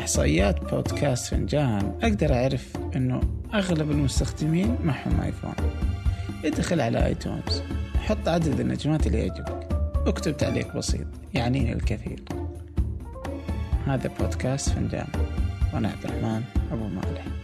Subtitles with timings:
[0.00, 3.20] إحصائيات بودكاست فنجان أقدر أعرف أنه
[3.54, 5.54] أغلب المستخدمين معهم آيفون.
[6.44, 7.62] ادخل على آيتونز
[7.96, 9.68] حط عدد النجمات اللي يعجبك
[10.06, 12.20] اكتب تعليق بسيط يعنيني الكثير.
[13.86, 15.08] هذا بودكاست فنجان
[15.74, 16.42] وأنا عبد الرحمن
[16.72, 17.39] أبو مالح.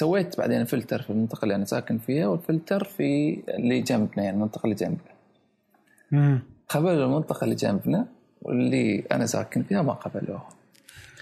[0.00, 4.64] سويت بعدين فلتر في المنطقة اللي أنا ساكن فيها والفلتر في اللي جنبنا يعني المنطقة
[4.64, 6.40] اللي جنبنا.
[6.68, 8.06] قبلوا المنطقة اللي جنبنا
[8.42, 10.48] واللي أنا ساكن فيها ما قبلوها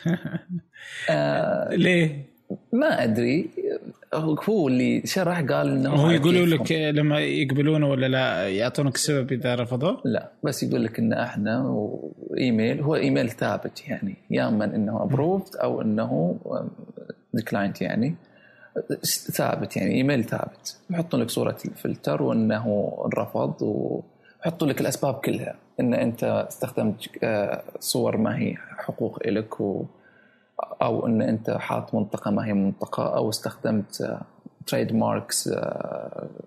[1.11, 2.25] آه ليه؟
[2.73, 3.51] ما أدري.
[4.15, 9.55] هو اللي شرح قال إنه هو يقولوا لك لما يقبلونه ولا لا يعطونك السبب إذا
[9.55, 15.03] رفضوا؟ لا بس يقول لك ان إحنا وإيميل هو إيميل ثابت يعني يا اما إنه
[15.03, 16.39] approved أو إنه
[17.35, 18.15] declined يعني.
[19.33, 20.77] ثابت يعني إيميل ثابت.
[20.91, 25.55] يحطون لك صورة الفلتر وإنه رفض ويحطوا لك الأسباب كلها.
[25.81, 29.85] إن أنت استخدمت آه، صور ما هي حقوق لك و
[30.83, 34.19] أو إن أنت حاط منطقة ما هي منطقة أو استخدمت
[34.67, 35.51] trademarks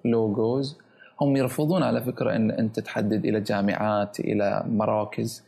[0.05, 0.77] logos
[1.21, 5.43] هم يرفضون على فكرة إن أنت تحدد إلى جامعات إلى مراكز.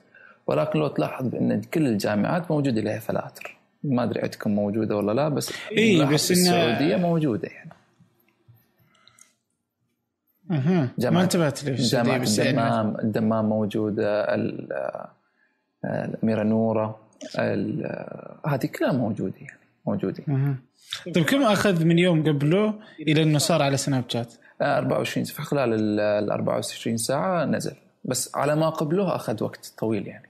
[0.47, 3.57] ولكن لو تلاحظ بان كل الجامعات موجود لها فلاتر.
[3.83, 7.69] ما أدري عندكم موجودة ولا لا بس إي بس إن السعوديه موجودة يعني.
[10.51, 14.35] أها ما انتبهت لي جامعه الدمام الدمام موجودة
[15.85, 16.99] الاميره نورة
[18.45, 20.23] هذه كلها موجودة يعني موجودة.
[20.29, 20.55] أه.
[21.15, 25.99] طيب كم أخذ من يوم قبله إلى إنه صار على سناب شات؟ 24 في خلال
[25.99, 27.75] ال 24 ساعة نزل.
[28.05, 30.29] بس على ما قبله أخذ وقت طويل يعني.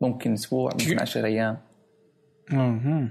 [0.00, 1.56] ممكن أسبوع ممكن 10 أيام.
[2.52, 3.08] أها.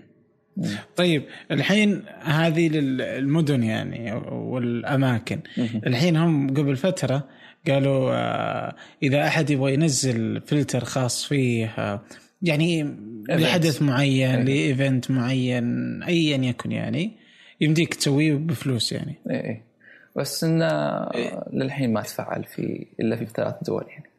[0.95, 5.39] طيب الحين هذه للمدن يعني والأماكن.
[5.57, 7.27] الحين هم قبل فترة
[7.67, 12.01] قالوا آه، إذا أحد يبغى ينزل فلتر خاص فيه آه،
[12.41, 12.95] يعني
[13.29, 17.11] لحدث معين لإيفنت معين ايا يكن يعني
[17.61, 19.15] يمديك تسويه بفلوس يعني.
[19.29, 19.65] إيه إيه.
[20.15, 20.65] بس إنه
[21.13, 24.14] إيه؟ للحين ما تفعل في إلا في ثلاث دول يعني.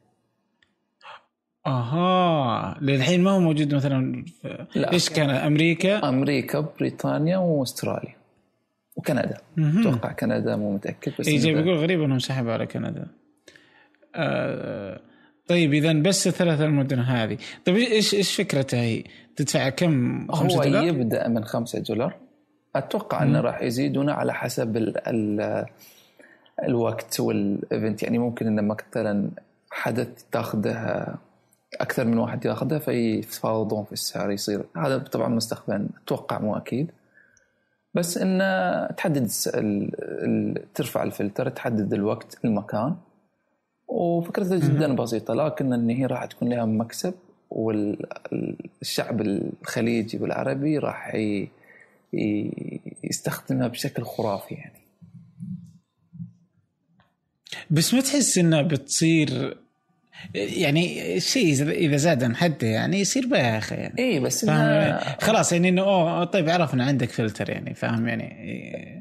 [1.66, 4.93] آها للحين ما هو موجود مثلا في لا.
[4.93, 8.16] إيش كان؟ أمريكا؟ أمريكا بريطانيا وأستراليا
[8.97, 9.38] وكندا.
[9.59, 13.06] أتوقع كندا مو متأكد بس اي بيقول غريب إنهم سحبوا على كندا.
[14.15, 15.00] آه
[15.49, 17.38] طيب اذا بس الثلاث المدن هذه.
[17.65, 19.04] طيب إيش إيش فكرتها هي؟
[19.37, 22.15] تدفع كم؟ 5 دولار؟ هو يبدأ من 5 دولار.
[22.77, 25.65] أتوقع إنه راح يزيدون على حسب ال ال
[26.62, 28.03] الوقت والإيفنت.
[28.03, 29.31] يعني ممكن انه مثلا
[29.71, 31.06] حدث تاخذه
[31.75, 36.91] أكثر من واحد ياخذه فيتفاوضون في السعر يصير هذا طبعا مستقبلا أتوقع مو أكيد.
[37.94, 39.31] بس انه تحدد
[40.75, 42.97] ترفع الفلتر تحدد الوقت المكان.
[43.88, 47.15] وفكرتها جدا بسيطة لكن إن هي راح تكون لها مكسب
[47.50, 51.16] والشعب الخليجي والعربي راح
[53.04, 54.81] يستخدمها بشكل خرافي يعني.
[57.71, 59.59] بس ما تحس إنها بتصير
[60.34, 63.94] يعني الشيء اذا زاد عن حده يعني يصير بايخ يعني.
[63.99, 65.16] اي بس إنها...
[65.21, 68.25] خلاص يعني إنه أوه طيب عرفنا عندك فلتر يعني فاهم يعني؟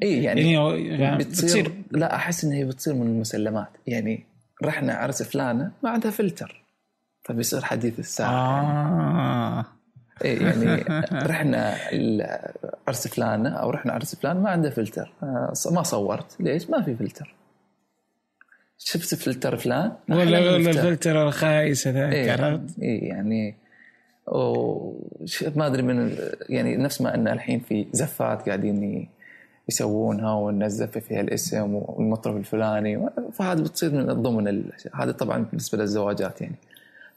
[0.04, 3.70] اي يعني, يعني بتصير, بتصير لا أحس انها بتصير من المسلمات.
[3.88, 4.26] يعني
[4.64, 6.64] رحنا عرس فلانة ما عندها فلتر
[7.24, 8.32] فبيصير حديث الساعة.
[8.32, 9.66] آه.
[10.24, 10.84] إيه يعني
[11.32, 11.76] رحنا
[12.88, 15.12] عرس فلانة أو رحنا عرس فلان ما عنده فلتر.
[15.24, 16.36] آه، ما صورت.
[16.40, 17.36] ليش؟ ما في فلتر.
[18.78, 23.56] شفت فلتر فلان ولا ولا الفلتر الخايس هذاك إيه عرفت؟ اي يعني
[25.56, 26.18] ما أدري من
[26.50, 29.08] يعني نفس ما أن الحين في زفات قاعدين
[29.70, 34.64] يسوونها ونزف فيها الاسم والمطرب الفلاني فهذا بتصير من ضمن
[34.94, 36.56] هذا طبعا بالنسبة للزواجات يعني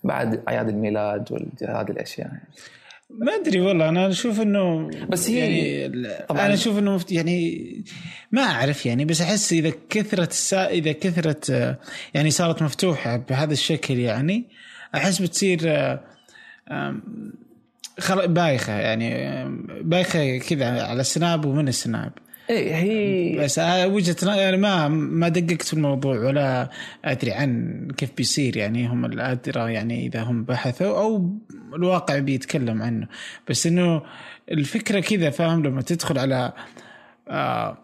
[0.05, 2.49] بعد أعياد الميلاد وهذه الأشياء يعني.
[3.11, 7.85] ما أدري والله أنا أشوف إنه بس هي يعني طبعا أنا أشوف إنه يعني
[8.33, 10.69] ما أعرف يعني بس أحس إذا كثرت السا...
[10.69, 11.77] إذا كثرت
[12.15, 14.49] يعني صارت مفتوحة بهذا الشكل يعني
[14.95, 15.59] أحس بتصير
[18.27, 19.45] بايخة يعني
[19.83, 22.13] بايخة كذا على السناب ومن السناب.
[22.50, 26.71] إيه هي بس وجهة أنا ما ما دققت في الموضوع ولا
[27.05, 31.39] أدري عن كيف بيصير يعني هم الأدرى يعني إذا هم بحثوا أو
[31.75, 33.06] الواقع بيتكلم عنه.
[33.49, 34.03] بس إنه
[34.50, 36.53] الفكرة كذا فاهم؟ لما تدخل على
[37.29, 37.79] آه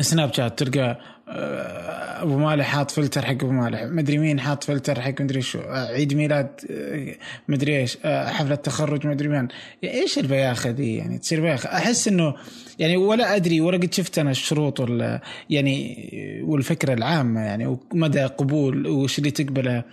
[0.00, 3.82] سناب شات تلقى أبو مالح حاط فلتر حق أبو مالح.
[3.82, 5.60] مدري مين حاط فلتر حق مدري شو.
[5.60, 7.14] آه، عيد ميلاد آه،
[7.48, 9.48] مدري إيش حفلة تخرج مدري مين.
[9.84, 11.68] إيش البياخة دي يعني؟ تصير بياخة.
[11.68, 12.34] أحس إنه
[12.78, 15.20] يعني ولا أدري ولا قد شفت أنا الشروط ولا
[15.50, 16.10] يعني
[16.44, 19.84] والفكرة العامة يعني ومدى قبول وش اللي تقبله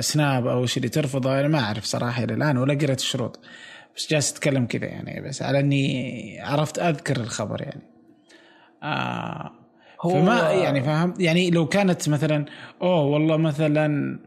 [0.00, 1.40] سناب أو وش اللي ترفضه.
[1.40, 3.40] أنا ما أعرف صراحة إلى الآن ولا قريت الشروط.
[3.96, 7.82] بس جالس أتكلم كذا يعني بس على إني عرفت أذكر الخبر يعني.
[8.82, 9.63] آه
[10.04, 12.44] هو فما يعني فاهم يعني لو كانت مثلا
[12.82, 14.18] أوه والله مثلا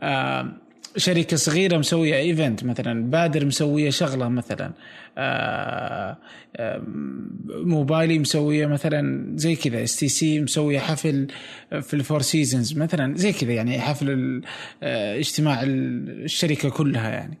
[0.00, 0.48] آه
[0.96, 4.72] شركة صغيرة مسوية event مثلا بادر مسوية شغلة مثلا
[5.18, 6.16] آه،
[6.56, 6.82] آه،
[7.48, 11.26] موبايلي مسوية مثلا زي كذا STC مسوية حفل
[11.80, 14.42] في ال Four Seasons مثلا زي كذا يعني حفل
[14.82, 17.38] آه، اجتماع الشركة كلها يعني.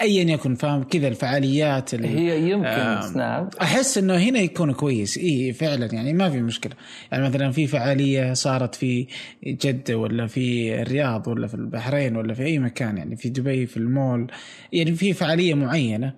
[0.00, 5.18] ايا يكن فاهم؟ كذا الفعاليات هي يمكن سناب أحس إنه هنا يكون كويس.
[5.18, 6.72] إي فعلا يعني ما في مشكلة.
[7.12, 9.06] يعني مثلا في فعالية صارت في
[9.46, 12.85] جدة ولا في الرياض ولا في البحرين ولا في أي مكان.
[12.90, 14.26] يعني في دبي في المول
[14.72, 16.14] يعني في فعالية معينة.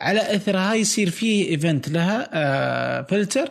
[0.00, 3.50] على اثرها يصير في event لها آه فلتر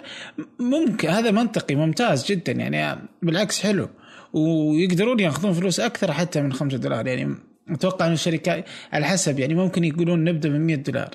[0.59, 3.89] ممكن هذا منطقي ممتاز جدا يعني بالعكس حلو.
[4.33, 7.07] ويقدرون ياخذون فلوس أكثر حتى من 5 دولار.
[7.07, 7.35] يعني
[7.69, 11.09] أتوقع إن الشركات على حسب يعني ممكن يقولون نبدأ من 100 دولار.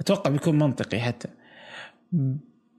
[0.00, 1.28] أتوقع بيكون منطقي حتى.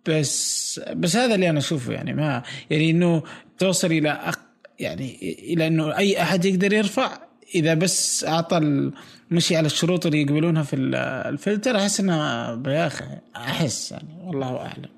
[0.09, 3.23] بس بس هذا اللي أنا أشوفه يعني ما يعني إنه
[3.57, 4.39] توصل إلى أق
[4.79, 7.17] يعني إلى إنه أي أحد يقدر يرفع
[7.55, 8.91] إذا بس أعطى
[9.31, 14.89] مشي على الشروط اللي يقبلونها في الفلتر أحس إنها بياخه أحس يعني والله أعلم.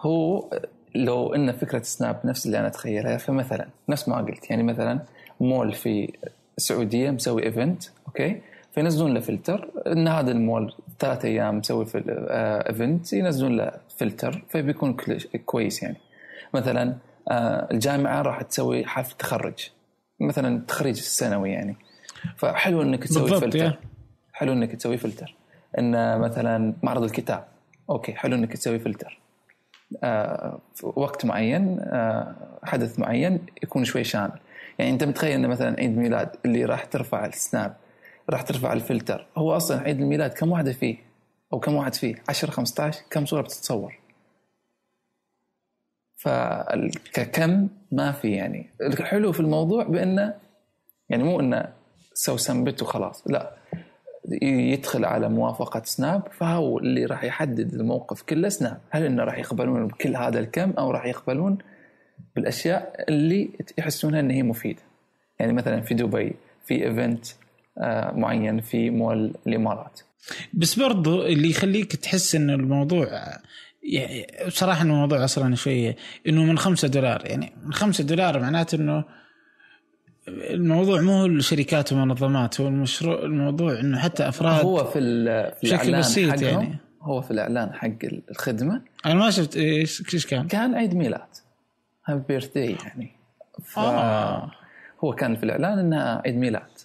[0.00, 0.50] هو
[0.94, 5.00] لو إن فكرة سناب نفس اللي أنا أتخيلها فمثلا نفس ما قلت يعني مثلا
[5.40, 6.12] مول في
[6.58, 8.40] السعودية مسوي event okay؟
[8.74, 12.02] فينزلون له فلتر إن هذا المول ثلاث أيام مسوي في
[12.68, 14.96] event ينزلون له فلتر فبيكون
[15.46, 15.96] كويس يعني.
[16.54, 16.96] مثلا
[17.30, 19.70] آه، الجامعة راح تسوي حفل تخرج
[20.20, 21.76] مثلا تخريج السنوي يعني.
[22.36, 23.78] فحلو إنك تسوي فلتر.
[24.32, 25.34] حلو إنك تسوي فلتر.
[25.78, 27.44] إن مثلا معرض الكتاب.
[27.90, 29.18] okay حلو إنك تسوي فلتر.
[30.04, 32.34] آه في وقت معين آه
[32.64, 34.38] حدث معين يكون شوي شامل.
[34.78, 37.76] يعني أنت متخيل إن مثلا عيد ميلاد اللي راح ترفع السناب
[38.30, 40.96] راح ترفع الفلتر هو أصلا عيد الميلاد كم واحدة فيه؟
[41.52, 43.98] أو كم واحد فيه؟ 10 15 كم صورة بتتصور؟
[46.16, 48.70] فككم ما في يعني.
[48.82, 50.34] الحلو في الموضوع بإنه
[51.08, 51.72] يعني مو إنه
[52.16, 53.22] سو submit وخلاص.
[53.26, 53.56] لا
[54.42, 58.80] يدخل على موافقة سناب فهو اللي راح يحدد الموقف كله سناب.
[58.90, 61.58] هل إنه راح يقبلون بكل هذا الكم أو راح يقبلون
[62.36, 64.82] بالأشياء اللي يحسونها إن هي مفيدة؟
[65.40, 66.36] يعني مثلا في دبي
[66.66, 67.26] في إيفنت
[67.78, 70.00] آه، معين في مول الإمارات.
[70.54, 73.06] بس برضو اللي يخليك تحس إن الموضوع
[73.82, 75.96] يعني بصراحه الموضوع أصلا شوية
[76.28, 79.04] إنه من خمسة دولار يعني من خمسة دولار معناته إنه
[80.28, 85.00] الموضوع مو الشركات ومنظمات هو المشروع الموضوع إنه حتى أفراد هو في,
[85.60, 86.78] في الإعلان بسيط يعني.
[87.00, 87.98] هو في الإعلان حق
[88.30, 88.82] الخدمة.
[89.06, 91.28] أنا ما شفت إيش إيش كان؟ كان عيد ميلاد.
[92.04, 93.16] happy birth يعني.
[93.64, 93.78] ف...
[93.78, 94.50] آه.
[95.04, 96.78] هو كان في الإعلان انها عيد ميلاد.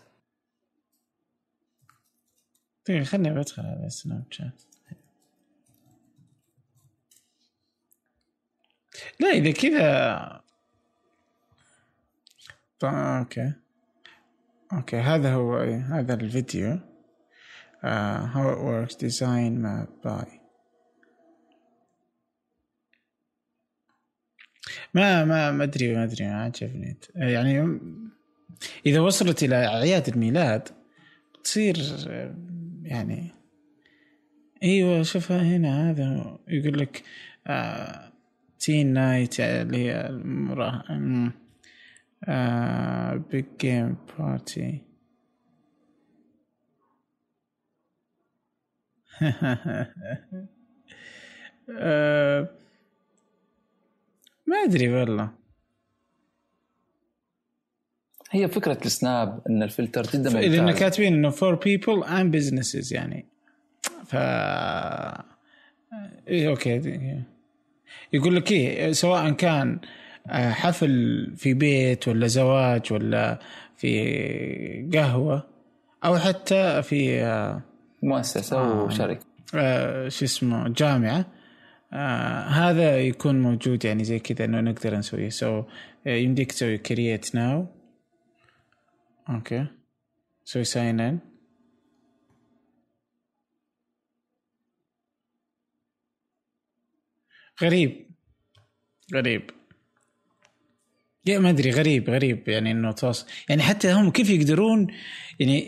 [2.86, 4.62] طيب خليني بدخل على سناب شات.
[9.20, 10.42] لا إذا كذا
[12.84, 13.54] okay.
[14.74, 15.58] Okay هذا هو
[15.90, 16.80] هذا الفيديو.
[17.84, 20.28] uh, how it works design map buy.
[24.94, 27.80] ما ما ما أدري ما أدري ما عجبني يعني
[28.86, 30.70] إذا وصلت إلى أعياد الميلاد
[31.44, 31.78] تصير
[32.84, 33.32] يعني
[34.64, 37.04] أيوه شوفها هنا هذا يقول لك
[38.60, 40.10] teen night اللي هي
[42.28, 44.82] المراه big game party
[54.48, 55.32] ما أدري والله.
[58.32, 60.46] هي فكرة السناب إن الفلتر جدا ممتاز.
[60.46, 63.26] لأن كاتبين إنه for people and businesses يعني.
[64.06, 64.16] ف
[66.28, 67.22] إيه okay
[68.14, 69.88] يقول لك إيه سواء كان آه،
[70.30, 73.40] حفل في بيت ولا زواج ولا
[73.78, 75.48] في قهوة
[76.06, 77.62] أو حتى في آه،
[78.04, 79.26] مؤسسة آه وشركة
[79.56, 81.26] آه شو اسمه جامعة.
[81.94, 85.30] آه هذا يكون موجود يعني زي كذا إنه نقدر نسويه.
[85.30, 85.66] so so,
[86.06, 87.68] يمديك تسوي create now
[89.30, 89.66] okay
[90.46, 91.20] سوي sign in
[97.62, 98.12] غريب.
[99.14, 99.61] غريب.
[101.26, 104.88] يا ما أدري غريب غريب يعني إنه توصل يعني حتى هم كيف يقدرون
[105.40, 105.66] يعني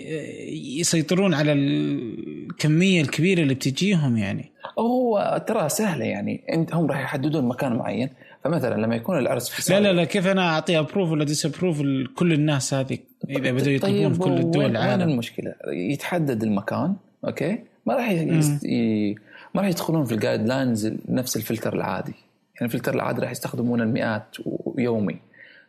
[0.79, 4.51] يسيطرون على الكمية الكبيرة اللي بتجيهم يعني.
[4.79, 8.09] هو ترى سهلة يعني انت هم راح يحددون مكان معين.
[8.43, 12.33] فمثلا لما يكون العرس في لا لا لا كيف أنا أعطي approve ولا disapprove لكل
[12.33, 12.97] الناس هذه؟
[13.29, 16.95] إذا بدوا يطلبون طيب في كل الدول العالم وين المشكلة؟ يتحدد المكان
[17.25, 18.63] okay؟ ما راح يست...
[18.65, 19.15] ي...
[19.55, 22.13] ما راح يدخلون في ال guidelines نفس الفلتر العادي.
[22.55, 24.35] يعني الفلتر العادي راح يستخدمون المئات
[24.77, 25.19] يومي.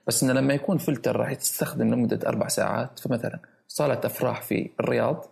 [0.07, 5.25] بس إنه لما يكون فلتر راح تستخدم لمدة أربع ساعات فمثلا صالة أفراح في الرياض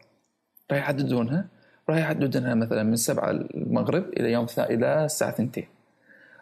[0.70, 1.46] راح يحددونها
[1.88, 5.50] راح يحددونها مثلا من 7 المغرب إلى يوم إلى الساعة 2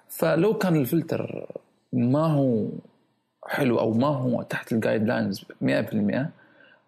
[0.09, 1.47] فلو كان الفلتر
[1.93, 2.69] ما هو
[3.47, 5.45] حلو أو ما هو تحت ال guidelines 100%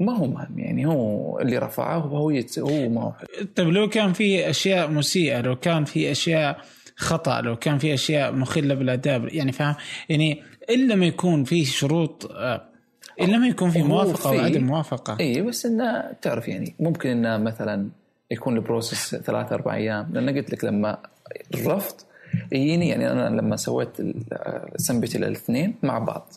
[0.01, 2.31] ما هو مهم يعني هو اللي رفعه هو.
[2.59, 6.61] هو ما هو حلو طيب لو كان في أشياء مسيئة لو كان في أشياء
[6.97, 9.75] خطأ لو كان في أشياء مخلة بالآداب يعني فاهم
[10.09, 12.63] يعني الا ما يكون في شروط آه،
[13.21, 15.17] الا ما يكون في موافقة أو عدم موافقة.
[15.21, 17.89] اي بس انه تعرف يعني ممكن انه مثلا
[18.31, 20.11] يكون ال process ثلاث أربع أيام.
[20.13, 20.99] لأن قلت لك لما
[21.55, 21.95] الرفض
[22.53, 23.89] يجيني يعني أنا لما سويت
[24.75, 26.33] السنبتي الاثنين مع بعض.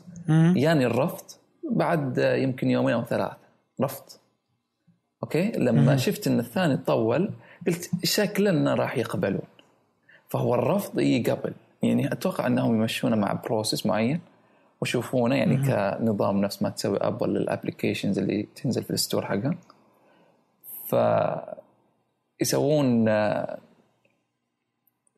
[0.55, 1.25] يعني الرفض
[1.71, 3.31] بعد يمكن يومين أو ثلاث
[3.81, 4.03] رفض.
[5.23, 5.97] okay؟ لما مم.
[5.97, 7.29] شفت إن الثاني طول
[7.67, 9.41] قلت شكلنا راح يقبلون.
[10.29, 11.53] فهو الرفض يقبل
[11.83, 14.19] يعني أتوقع أنهم يمشونه مع process معين
[14.81, 15.65] ويشوفونه يعني مم.
[15.65, 19.55] كنظام نفس ما تسوي ابل لل applications اللي تنزل في ال store حقها.
[20.85, 20.95] ف
[22.41, 23.05] يسوون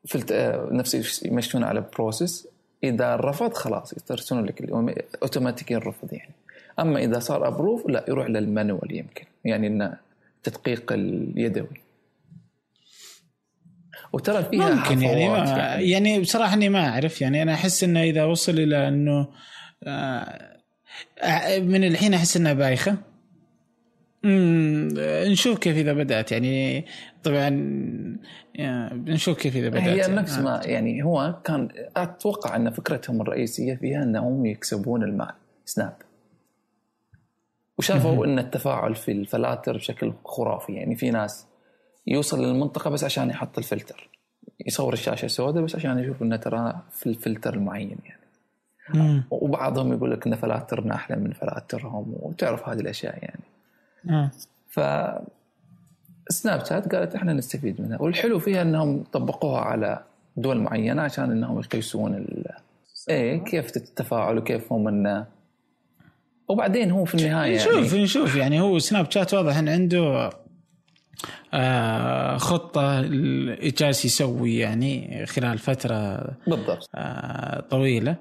[0.08, 0.34] filt
[0.72, 2.48] نفس يمشون على process
[2.84, 4.62] إذا رفض خلاص يرسلون لك
[5.22, 6.34] أوتوماتيكي الرفض يعني.
[6.80, 9.26] أما إذا صار approve لا يروح لل manual يمكن.
[9.46, 9.98] يعني إنه
[10.44, 11.87] تدقيق اليدوي
[14.14, 15.90] وترى فيها ممكن يعني ما يعني.
[15.90, 19.28] يعني بصراحة إني ما أعرف يعني أنا أحس إنه إذا وصل إلى إنه
[19.84, 20.58] آه
[21.60, 22.98] من الحين أحس إنها بايخة
[24.26, 26.86] نشوف كيف إذا بدأت يعني
[27.24, 27.50] طبعا
[28.94, 30.16] نشوف كيف إذا بدأت هي يعني.
[30.16, 35.34] نفس ما يعني هو كان أتوقع إن فكرتهم الرئيسية فيها إنهم يكسبون المال
[35.66, 35.94] سناب
[37.78, 41.48] وشافوا إن التفاعل في الفلاتر بشكل خرافي يعني في ناس
[42.08, 44.10] يوصل للمنطقة بس عشان يحط الفلتر.
[44.66, 48.22] يصور الشاشة سوداء بس عشان يشوف إنه ترى في الفلتر المعين يعني.
[48.94, 49.24] مم.
[49.32, 53.44] وبعضهم يقول لك إن فلاترنا أحلى من فلاترهم وتعرف هذه الأشياء يعني.
[54.04, 54.30] مم.
[54.70, 54.80] ف
[56.30, 58.02] سناب شات قالت إحنا نستفيد منها.
[58.02, 60.04] والحلو فيها إنهم طبقوها على
[60.38, 62.46] دول معينة عشان إنهم يقيسون ال...
[63.10, 65.26] إيه كيف التفاعل وكيف هم انه
[66.48, 68.04] وبعدين هو في النهاية نشوف يعني.
[68.04, 68.36] نشوف.
[68.36, 70.30] يعني هو سناب شات واضح إن عنده
[72.38, 73.02] خطة
[73.62, 76.90] جالس يسوي يعني خلال فترة بالضبط.
[76.96, 78.16] آه طويلة.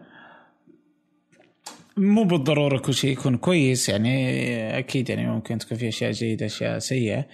[1.96, 6.78] مو بالضرورة كل شيء يكون كويس يعني أكيد يعني ممكن تكون في أشياء جيدة أشياء
[6.78, 7.26] سيئة.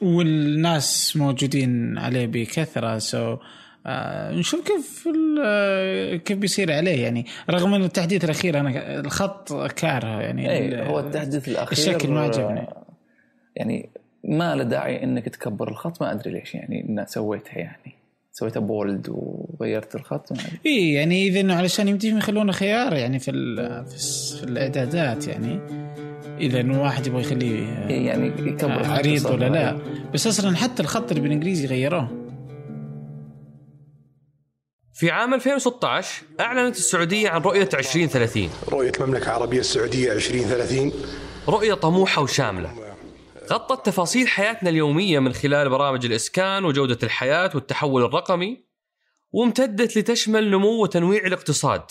[0.00, 3.36] والناس موجودين عليه بكثرة سو
[3.86, 5.08] آه نشوف كيف
[6.24, 7.02] كيف بيصير عليه.
[7.02, 12.20] يعني رغم ان التحديث الأخير أنا الخط كاره يعني إيه هو التحديث الأخير الشكل ما
[12.20, 12.83] عجبني.
[13.56, 13.88] يعني
[14.24, 17.94] ما له داعي إنك تكبر الخط ما أدري ليش يعني إن سويتها يعني.
[18.32, 20.32] سويتها بولد وغيرت الخط
[20.66, 23.30] اي يعني إذا إنه علشان يمديهم يخلونه خيار يعني في
[24.38, 25.60] في الإعدادات يعني.
[26.38, 29.78] إذا إنه واحد يبغى يخليه إيه يعني يكبر عريض ولا لا.
[30.14, 32.24] بس أصلا حتى الخط اللي بالإنجليزي غيروه.
[34.94, 40.92] في عام 2016 أعلنت السعودية عن رؤية 2030 رؤية المملكة العربية السعودية 2030
[41.48, 42.93] رؤية طموحة وشاملة.
[43.52, 48.64] غطت تفاصيل حياتنا اليومية من خلال برامج الإسكان وجودة الحياة والتحول الرقمي
[49.32, 51.82] وامتدت لتشمل نمو وتنويع الاقتصاد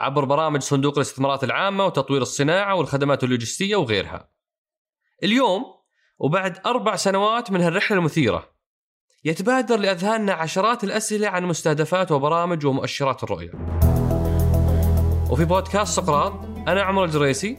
[0.00, 4.30] عبر برامج صندوق الاستثمارات العامة وتطوير الصناعة والخدمات اللوجستية وغيرها.
[5.22, 5.64] اليوم
[6.18, 8.50] وبعد أربع سنوات من هالرحلة المثيرة
[9.24, 13.50] يتبادر لأذهاننا عشرات الأسئلة عن مستهدفات وبرامج ومؤشرات الرؤية.
[15.30, 16.32] وفي بودكاست سقراط
[16.68, 17.58] أنا عمر الجريسي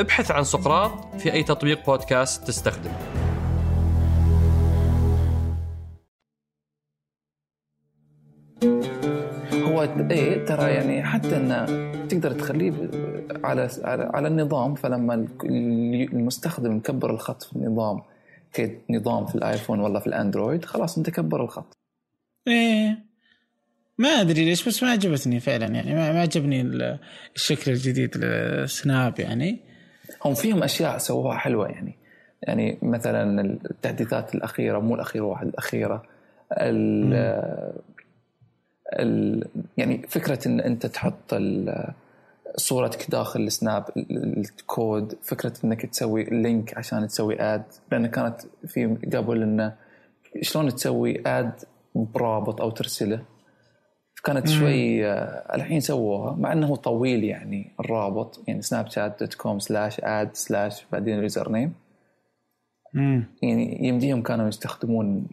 [0.00, 2.90] ابحث عن سقراط في أي تطبيق بودكاست تستخدم
[9.52, 11.66] هو إيه ترى يعني حتى انه
[12.06, 12.72] تقدر تخليه
[13.44, 18.02] على على, على النظام فلما ال- المستخدم يكبر الخط في النظام
[18.56, 21.78] كنظام في الآيفون ولا في الأندرويد خلاص أنت كبر الخط.
[22.48, 22.98] إيه.
[23.98, 26.98] ما أدري ليش بس ما عجبتني فعلا يعني ما ما عجبني ال-
[27.36, 29.60] الشكل الجديد للسناب يعني.
[30.24, 31.94] هم فيهم أشياء سووها حلوة يعني.
[32.42, 33.40] يعني مثلا
[33.70, 36.02] التحديثات الأخيرة مو الأخيرة واحد الأخيرة.
[36.52, 37.14] ال
[38.92, 39.44] ال
[39.76, 41.34] يعني فكرة إن أنت تحط
[42.56, 48.86] صورتك داخل السناب ال- الكود فكرة إنك تسوي link عشان تسوي add لأن كانت في
[49.14, 49.74] قبل إنه
[50.42, 51.52] شلون تسوي add
[51.94, 53.22] برابط أو ترسله.
[54.24, 59.58] كانت شوي آه، الحين سووها مع إنه طويل يعني الرابط يعني سناب شات dot com
[59.58, 61.72] slash add slash بعدين ال username
[63.42, 65.26] يعني يمديهم كانوا يستخدمون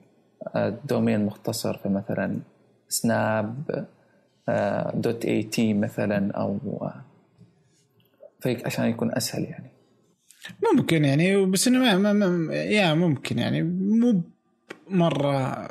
[0.56, 2.40] آه، domain مختصر فمثلا
[2.90, 3.86] سناب
[4.50, 7.06] آه، dot at مثلا أو آه،
[8.40, 9.70] فيك عشان يكون أسهل يعني.
[10.74, 14.22] ممكن يعني بس إنه ما, ما, ما يا ممكن يعني مو
[14.90, 15.68] مرة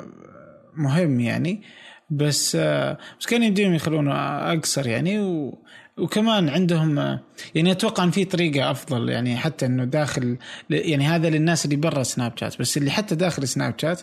[0.76, 1.62] مهم يعني.
[2.10, 4.14] بس آه، بس كان يمديهم يخلونه
[4.52, 5.58] أقصر يعني و
[5.98, 7.20] وكمان عندهم آه،
[7.54, 10.38] يعني أتوقع إن في طريقة أفضل يعني حتى إنه داخل
[10.70, 14.00] يعني هذا للناس اللي برا سناب شات بس اللي حتى داخل سناب شات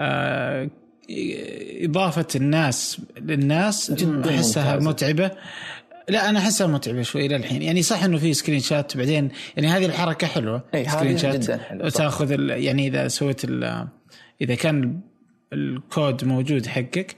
[0.00, 0.70] آه،
[1.82, 4.76] إضافة الناس للناس جداً أحسها.
[4.76, 5.30] متعبة
[6.08, 9.86] لا أنا أحسها متعبة شوي إلى الحين يعني صح إنه في screenshot بعدين يعني هذه
[9.86, 11.98] الحركة حلوة هذه screenshot جداً صح.
[11.98, 13.44] تاخذ يعني إذا سويت
[14.40, 15.00] إذا كان
[15.52, 17.16] الكود موجود حقك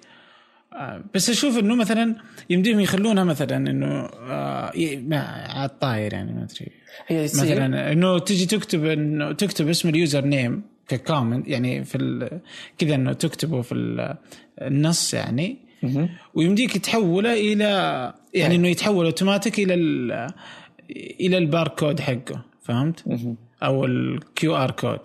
[1.14, 2.14] بس أشوف إنه مثلا
[2.50, 3.86] يمديهم يخلونها مثلا إنه
[4.30, 4.72] آه،
[5.48, 6.72] على الطاير يعني ما أدري.
[7.24, 12.28] مثلا إنه تجي تكتب إنه تكتب اسم ال username ك comment يعني في
[12.78, 14.14] كذا إنه تكتبه في ال-
[14.62, 15.56] النص يعني.
[16.34, 17.64] ويمديك تحوله إلى
[18.34, 20.26] يعني إنه يتحول اوتوماتيك إلى ال-
[21.20, 23.04] إلى الباركود حقه فهمت؟
[23.62, 24.98] أو ال QR code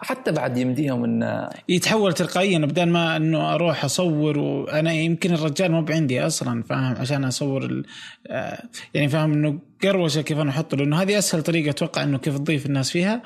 [0.00, 5.82] حتى بعد يمديهم إن يتحول تلقائيا بدل ما إنه أروح أصور وأنا يمكن الرجال مو
[5.82, 7.84] بعندي أصلا فاهم؟ عشان أصور ال...
[8.26, 8.62] آه،
[8.94, 12.66] يعني فاهم إنه قروشة كيف أنا أحط لأنه هذه أسهل طريقة أتوقع إنه كيف تضيف
[12.66, 13.22] الناس فيها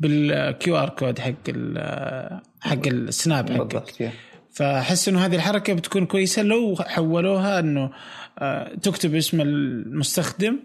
[0.00, 4.12] بال QR code حق ال- حق السناب حقك.
[4.50, 6.42] فأحس إنه هذه الحركة بتكون كويسة.
[6.42, 7.90] لو حولوها إنه
[8.38, 10.58] آه، تكتب اسم المستخدم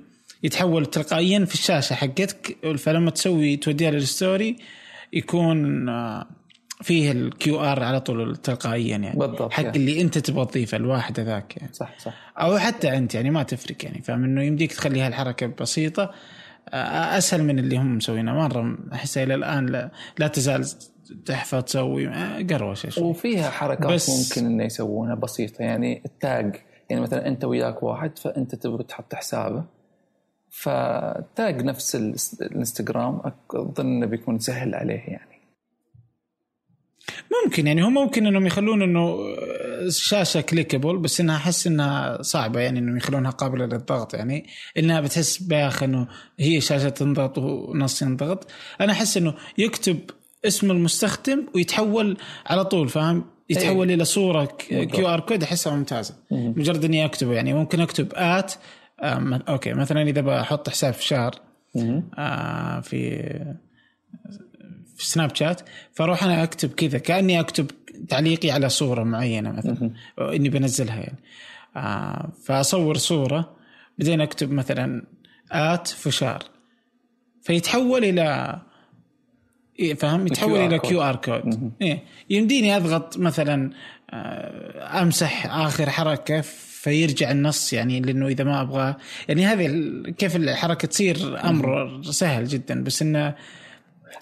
[0.43, 4.56] يتحول تلقائيا في الشاشة حقتك فلما تسوي توديها لل story
[5.13, 6.28] يكون آه،
[6.82, 9.20] فيه ال QR على طول تلقائيا يعني.
[9.20, 9.78] بالضبط، حق يعني.
[9.78, 11.74] اللي انت تبغى تضيفه الواحد ذاك يعني.
[11.74, 12.13] صح صح.
[12.38, 14.02] أو حتى أنت يعني ما تفرق يعني.
[14.02, 16.12] فاهم إنه يمديك تخليها الحركه بسيطة
[16.70, 20.65] آه، أسهل من اللي هم مسوينه مرة احسها إلى الآن لا, لا تزال
[21.26, 23.04] تحفه تسوي آه، قروشه شوي.
[23.04, 25.62] وفيها حركات بس ممكن إنه يسوونها بسيطة.
[25.63, 26.56] يعني التاج
[26.89, 29.63] يعني مثلا أنت وياك واحد فأنت تبغى تحط حسابه.
[30.49, 31.95] فتاج نفس
[32.41, 33.21] الانستغرام
[33.55, 35.38] أظن إنه بيكون سهل عليه يعني.
[37.45, 39.17] ممكن يعني هم ممكن إنهم يخلون إنه
[39.89, 44.47] شاشة كليكبل بس إنها أحس إنها صعبة يعني إنهم يخلونها قابلة للضغط يعني.
[44.77, 46.07] إنها بتحس باخ إنه
[46.39, 48.47] هي شاشة تنضغط ونص ينضغط.
[48.81, 49.99] أنا أحس إنه يكتب
[50.45, 56.15] اسم المستخدم ويتحول على طول فاهم؟ يتحول إلى صورة QR code أحسها ممتازة.
[56.31, 57.53] مجرد إني أكتبه يعني.
[57.53, 58.53] ممكن أكتب at
[59.03, 61.36] okay مثلا إذا بحط حساب في شهر
[62.17, 63.19] آه في
[64.97, 65.62] في سناب شات
[65.93, 67.71] فأروح أنا أكتب كذا كأني أكتب
[68.10, 71.19] تعليقي على صورة معينة مثلا إني بنزلها يعني.
[71.75, 73.55] آه فأصور صورة
[73.97, 75.05] بعدين أكتب مثلا
[75.51, 76.43] at فشار
[77.41, 78.60] فيتحول إلى
[79.79, 80.79] إيه فاهم؟ يتحول إلى.
[80.80, 83.71] QR code إيه يمديني أضغط مثلا
[84.10, 86.41] آه، أمسح آخر حركة
[86.88, 88.95] فيرجع النص يعني لأنه إذا ما أبغى
[89.28, 89.67] يعني هذه
[90.17, 93.36] كيف الحركه تصير أمر سهل جدا بس إنه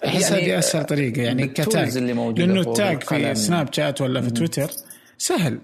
[0.06, 1.96] احس يعني هذه أسهل طريقة يعني ك tag.
[1.96, 3.34] اللي موجودة لأنه ال tag في.
[3.34, 4.70] سناب شات ولا في تويتر
[5.18, 5.58] سهل.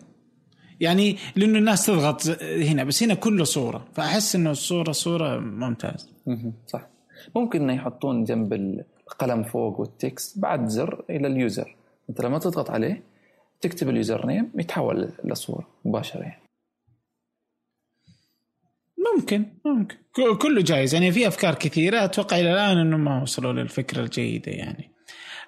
[0.80, 6.10] يعني لأنه الناس تضغط هنا بس هنا كله صورة فأحس إنه الصورة صورة ممتاز.
[6.66, 6.88] صح.
[7.36, 11.76] ممكن إنه يحطون جنب القلم فوق وال text بعد زر إلى ال user.
[12.10, 13.02] أنت لما تضغط عليه
[13.60, 16.20] تكتب ال username يتحول لصورة مباشرة.
[16.20, 16.41] يعني
[19.14, 19.96] ممكن ممكن.
[20.38, 20.94] كله جايز.
[20.94, 22.04] يعني في أفكار كثيرة.
[22.04, 24.90] أتوقع إلى الآن انهم ما وصلوا للفكرة الجيدة يعني.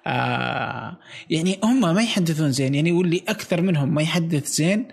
[0.07, 0.97] آه
[1.29, 2.75] يعني هم ما يحدثون زين.
[2.75, 4.87] يعني واللي أكثر منهم ما يحدث زين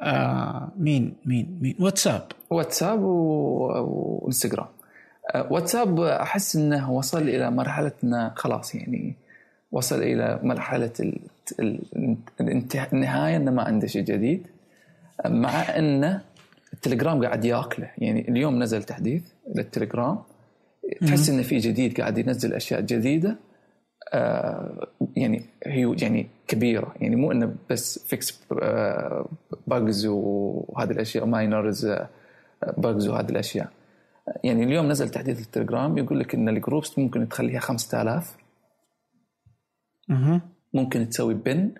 [0.00, 2.26] آه مين مين مين؟ واتساب.
[2.50, 4.68] واتساب وانستغرام.
[5.34, 9.16] أه، واتساب أحس إنه وصل إلى مرحله انه خلاص يعني.
[9.72, 10.92] وصل إلى مرحلة
[12.92, 14.46] النهاية إنه ما عنده شيء جديد.
[15.26, 16.20] مع ان
[16.78, 17.90] التليجرام قاعد ياكله.
[17.98, 19.22] يعني اليوم نزل تحديث
[19.56, 20.18] للتليجرام
[21.00, 23.36] تحس إنه في جديد قاعد ينزل أشياء جديدة
[24.12, 26.94] آه يعني هي يعني كبيرة.
[27.00, 29.28] يعني مو إنه بس fix آه
[29.66, 31.94] bugs وهذه الأشياء minors
[32.78, 33.68] bugs وهذه الأشياء.
[34.44, 38.36] يعني اليوم نزل تحديث التليجرام يقول لك إن ال groups ممكن تخليها 5000
[40.10, 40.40] أها
[40.74, 41.70] ممكن تسوي pin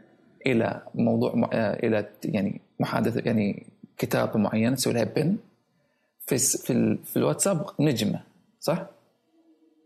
[0.46, 1.50] إلى موضوع.
[1.52, 3.66] آه، إلى يعني محادثة يعني
[3.98, 5.36] كتابه معينه تسوي لها pin
[6.26, 6.98] في في.
[7.04, 8.20] في الواتساب نجمة
[8.60, 8.86] صح؟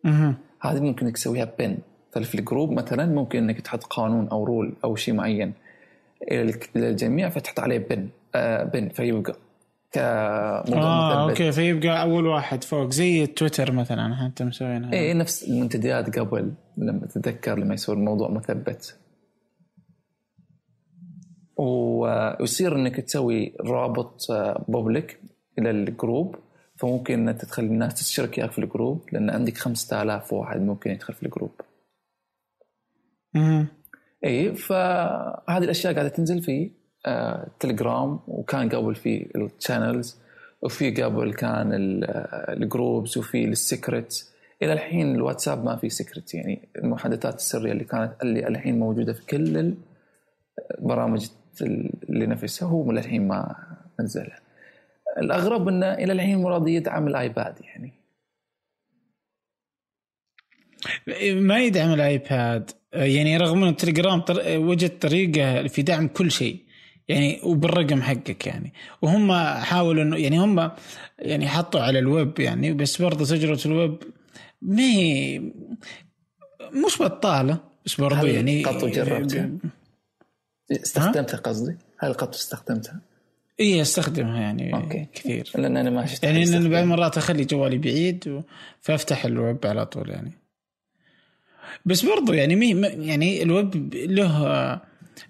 [0.07, 1.79] أها هذه ممكن إنك تسويها pin.
[2.13, 5.53] ففي ال group مثلا ممكن إنك تحط قانون أو rule أو شيء معين.
[6.75, 8.09] للجميع فتحط عليه pin.
[8.35, 9.37] آه pin فيبقى.
[9.93, 12.91] كموضوع آه مثبت okay فيبقى أول واحد فوق.
[12.91, 14.93] زي تويتر مثلا حتى مسوينها.
[14.93, 18.97] اي نفس المنتديات قبل لما تتذكر لما يصير الموضوع مثبت.
[21.57, 24.27] ويصير إنك تسوي رابط
[24.69, 25.21] public
[25.59, 26.37] إلى ال group.
[26.77, 31.15] فممكن إنك تخلي الناس تشترك وياك في ال group لأن عندك 5000 واحد ممكن يدخل
[31.15, 31.51] في ال group.
[33.37, 33.67] أها
[34.25, 36.71] إي فهذه الأشياء قاعدة تنزل في
[37.07, 40.19] آه، تليجرام وكان قبل في ال channels
[40.63, 45.89] وفي قبل كان ال- آه، ال groups وفي ال secret إلى الحين الواتساب ما في
[45.89, 49.75] secret يعني المحادثات السرية اللي كانت اللي الحين موجودة في كل
[50.79, 51.29] البرامج
[52.63, 53.57] هو للحين ما
[54.01, 54.41] نزلها
[55.19, 57.93] الأغرب إنه إلى الحين ما راح يدعم الآيباد يعني.
[61.41, 62.71] ما يدعم الآيباد.
[62.93, 64.59] يعني رغم إن التليجرام طر...
[64.59, 66.63] وجد طريقة في دعم كل شيء.
[67.09, 68.73] يعني وبالرقم حقك يعني.
[69.03, 70.71] وهم حاولوا انه يعني هم
[71.19, 73.97] يعني حطوا على الويب يعني بس برضه تجربة الويب
[74.63, 75.39] ما هي
[76.87, 79.51] مش بطالة بس برضه يعني قط جربتها؟
[80.71, 83.01] استخدمتها قصدي؟ هل قد استخدمتها؟
[83.61, 85.07] إي أستخدمها يعني okay.
[85.15, 85.51] كثير.
[85.55, 86.83] لأن أنا ما شفت يعني أحد ان بعض.
[86.83, 88.41] المرات أخلي جوالي بعيد و...
[88.81, 90.33] فأفتح الويب على طول يعني.
[91.85, 94.81] بس برضو يعني مي يعني الويب له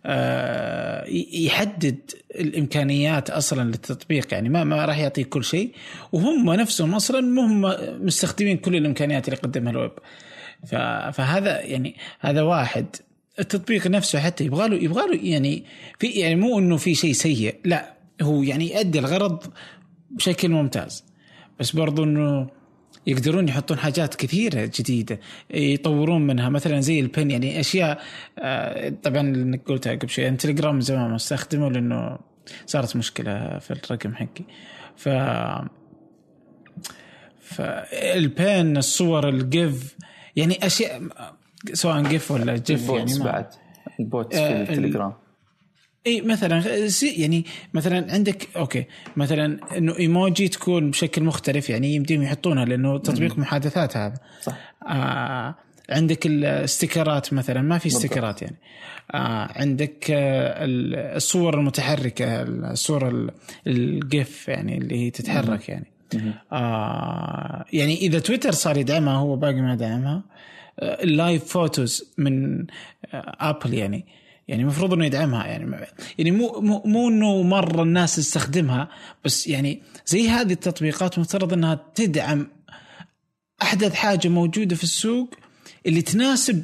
[0.07, 1.99] آه، يحدد
[2.35, 5.73] الإمكانيات أصلا للتطبيق يعني ما ما راح يعطيك كل شيء.
[6.12, 7.61] وهم نفسهم أصلا مو هم
[8.07, 9.92] مستخدمين كل الإمكانيات اللي يقدمها الويب.
[11.12, 12.87] فهذا يعني هذا واحد.
[13.38, 15.64] التطبيق نفسه حتى يبغى له يبغى له يعني
[15.99, 19.53] في يعني مو إنه في شيء سيء لا هو يعني يؤدي الغرض
[20.11, 21.05] بشكل ممتاز.
[21.61, 22.51] بس برضو إنه
[23.07, 28.03] يقدرون يحطون حاجات كثيرة جديدة يطورون منها مثلا زي البن يعني أشياء
[28.38, 32.18] آه، طبعا انك قلتها قبل شوي أنا تليجرام زمان ما استخدمه لإنه
[32.66, 34.45] صارت مشكلة في الرقم حقي.
[34.97, 35.09] ف
[37.40, 39.97] فالبين الصور الجيف
[40.37, 41.03] يعني أشياء
[41.72, 43.46] سواء جيف ولا جيف يعني البوتس ما- بعد.
[44.01, 45.12] البوتس آه، في ال- التليجرام.
[46.07, 46.62] إي مثلا
[47.16, 47.44] يعني
[47.75, 48.85] مثلا عندك أوكي
[49.16, 54.14] مثلا إنه إيموجي تكون بشكل مختلف يعني يمديهم يحطونها لأنه تطبيق محادثات هذا.
[54.42, 54.57] صح.
[54.88, 55.55] آه
[55.90, 58.57] عندك الاستيكرات مثلا ما في استيكرات يعني.
[59.14, 63.31] آه عندك آه ال- الصور المتحركة الصور ال-
[63.66, 65.87] ال GIF يعني اللي هي تتحرك يعني.
[66.53, 70.14] آه يعني إذا تويتر صار يدعمها هو باقي ما دعمها.
[70.16, 70.22] آه
[70.83, 74.07] ال live photos من آه ابل يعني.
[74.49, 75.87] يعني المفروض إنه يدعمها يعني.
[76.18, 78.88] يعني مو مو, مو إنه مرة الناس تستخدمها
[79.25, 82.47] بس يعني زي هذه التطبيقات مفترض إنها تدعم
[83.62, 85.35] أحدث حاجة موجودة في السوق
[85.87, 86.62] اللي تناسب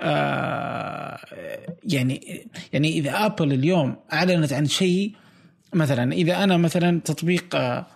[0.00, 1.18] آه
[1.84, 5.12] يعني يعني إذا ابل اليوم أعلنت عن شيء
[5.74, 7.86] مثلا إذا أنا مثلا تطبيق آه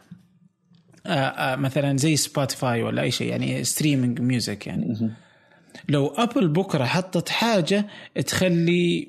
[1.06, 5.10] آه آه مثلا زي سبوتيفاي ولا أي شيء يعني streaming music يعني.
[5.88, 7.86] لو أبل بكرة حطت حاجة
[8.26, 9.08] تخلي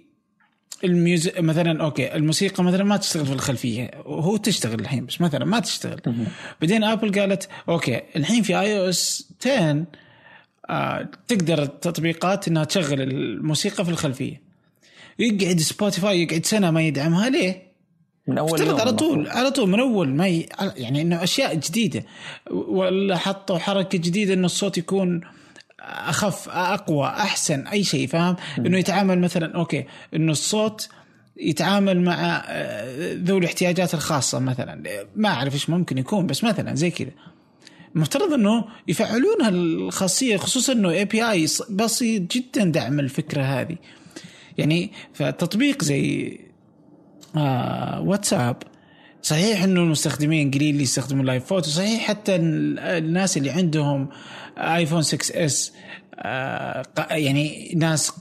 [0.84, 5.46] ال music مثلا okay الموسيقى مثلا ما تشتغل في الخلفية وهو تشتغل الحين بس مثلا
[5.46, 6.02] ما تشتغل
[6.62, 9.86] بعدين أبل قالت okay الحين في iOS 10
[10.70, 14.42] آه تقدر التطبيقات إنها تشغل الموسيقى في الخلفية
[15.20, 17.70] يقعد سبوتيفاي يقعد سنة ما يدعمها ليه؟
[18.28, 19.28] من أول يوم على طول.
[19.28, 20.50] على طول من أول ما ي...
[20.78, 22.06] يعني إنه أشياء جديدة
[22.52, 25.22] ولا حطوا حركة جديدة إنه الصوت يكون
[25.82, 30.90] أخف أقوى أحسن أي شيء فاهم؟ إنه يتعامل مثلا okay إنه الصوت
[31.38, 34.84] يتعامل مع آه، ذوي الاحتياجات الخاصة مثلا.
[35.16, 37.12] ما أعرف إيش ممكن يكون بس مثلا زي كذا.
[37.96, 43.76] المفترض إنه يفعلون هالخاصية خصوصا إنه API بسيط جدا دعم الفكرة هذه.
[44.58, 46.38] يعني فتطبيق زي
[47.36, 48.64] آه واتساب
[49.22, 54.10] صحيح إنه المستخدمين قليل اللي يستخدمون فوتو صحيح حتى ال- الناس اللي عندهم
[54.58, 55.74] آيفون 6 S
[56.16, 58.12] آه يعني ناس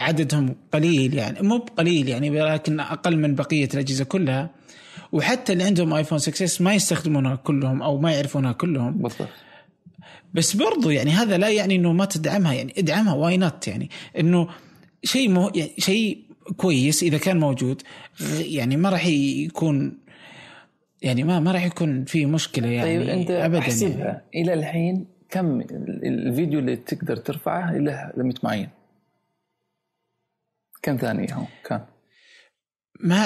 [0.00, 4.50] عددهم قليل يعني مو بقليل يعني ولكن أقل من بقية الأجهزة كلها.
[5.12, 8.92] وحتى اللي عندهم آيفون 6 ما يستخدمونها كلهم أو ما يعرفونها كلهم.
[8.92, 9.28] بالضبط.
[10.34, 14.48] بس برضو يعني هذا لا يعني إنه ما تدعمها يعني ادعمها why not يعني؟ إنه
[15.04, 16.18] شيء مو يعني شيء
[16.56, 17.82] كويس إذا كان موجود
[18.38, 19.98] يعني ما راح يكون
[21.04, 24.22] يعني ما ما راح يكون في مشكلة يعني طيب أنت ابدا احسبها يعني.
[24.34, 28.68] إلى الحين كم ال- الفيديو اللي تقدر ترفعه له limit معين؟
[30.82, 31.84] كم ثانية هو؟ كان
[33.00, 33.16] ما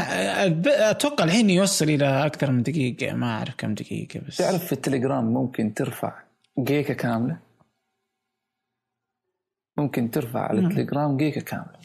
[0.91, 4.37] أتوقع الحين يوصل إلى أكثر من دقيقة ما أعرف كم دقيقة بس.
[4.37, 6.23] تعرف في التليجرام ممكن ترفع
[6.59, 7.39] جيجا كاملة؟
[9.79, 11.79] ممكن ترفع على التليجرام جيجا كاملة.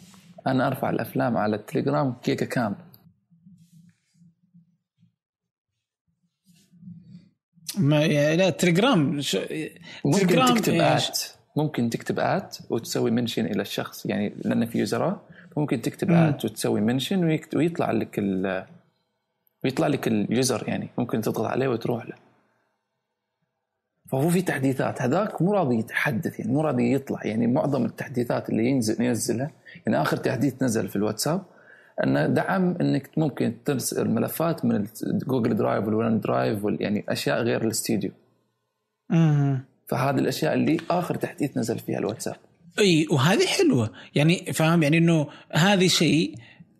[0.47, 2.92] أنا أرفع الأفلام على التليجرام جيجا كاملة.
[7.77, 9.39] ما يعني لا تليجرام شو
[10.05, 11.19] ممكن تليجرام تكتب إيش؟ at.
[11.57, 15.17] ممكن تكتب at وتسوي mention إلى الشخص يعني لأن في يوزرات
[15.57, 18.65] ممكن تكتب at وتسوي mention ويكت- ويطلع لك ال
[19.63, 22.15] ويطلع لك ال user يعني ممكن تضغط عليه وتروح له.
[24.11, 25.01] فهو في تحديثات.
[25.01, 27.19] هذاك مو راضي يتحدث يعني مو راضي يطلع.
[27.25, 29.51] يعني معظم التحديثات اللي ينزل ينزلها
[29.87, 31.41] يعني آخر تحديث نزل في الواتساب
[32.03, 34.87] انه دعم إنك ممكن ترسل ملفات من
[35.27, 38.11] جوجل درايف والون درايف يعني أشياء غير الاستديو.
[39.87, 42.35] فهذه الأشياء اللي آخر تحديث نزل فيها الواتساب.
[42.79, 43.89] أي وهذه حلوة.
[44.15, 46.35] يعني فاهم؟ يعني إنه هذه شيء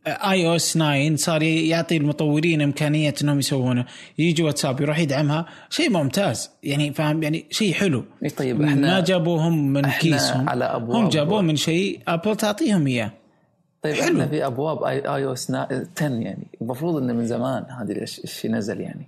[0.07, 3.85] iOS 9 صار يعطي المطورين إمكانية إنهم يسوونه.
[4.17, 6.49] يجي واتساب يروح يدعمها شيء ممتاز.
[6.63, 8.03] يعني فاهم؟ يعني شيء حلو.
[8.37, 10.49] طيب ما إحنا جابوه هم من كيسهم.
[10.49, 13.11] على أبواب- هم جابوه من شيء ابل تعطيهم إياه.
[13.83, 14.03] طيب حلو.
[14.03, 18.81] إحنا في أبواب اي iOS 10 يعني المفروض إنه من زمان هذا الش- الشيء نزل
[18.81, 19.07] يعني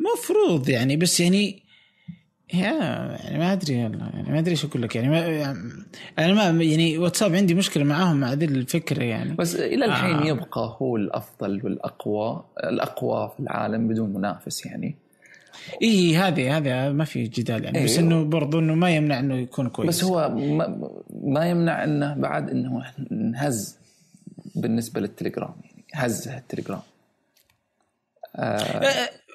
[0.00, 1.62] مفروض يعني بس يعني
[2.54, 2.60] يا
[3.24, 5.58] يعني ما أدري والله يعني ما أدري إيش أقول لك يعني ما يعني
[6.18, 10.14] أنا ما يعني واتساب عندي مشكلة معاهم مع ذي الفكرة يعني بس إلى الحين.
[10.16, 10.26] آه.
[10.26, 14.96] يبقى هو الأفضل والأقوى الأقوى في العالم بدون منافس يعني
[15.82, 18.02] اي هذه هذه ما في جدال يعني بس أيوه.
[18.02, 19.88] إنه برضو إنه ما يمنع إنه يكون كويس.
[19.88, 20.90] بس هو ما,
[21.22, 23.78] ما يمنع إنه بعد إنه انهز
[24.54, 26.80] بالنسبة للتليجرام يعني هزه التليجرام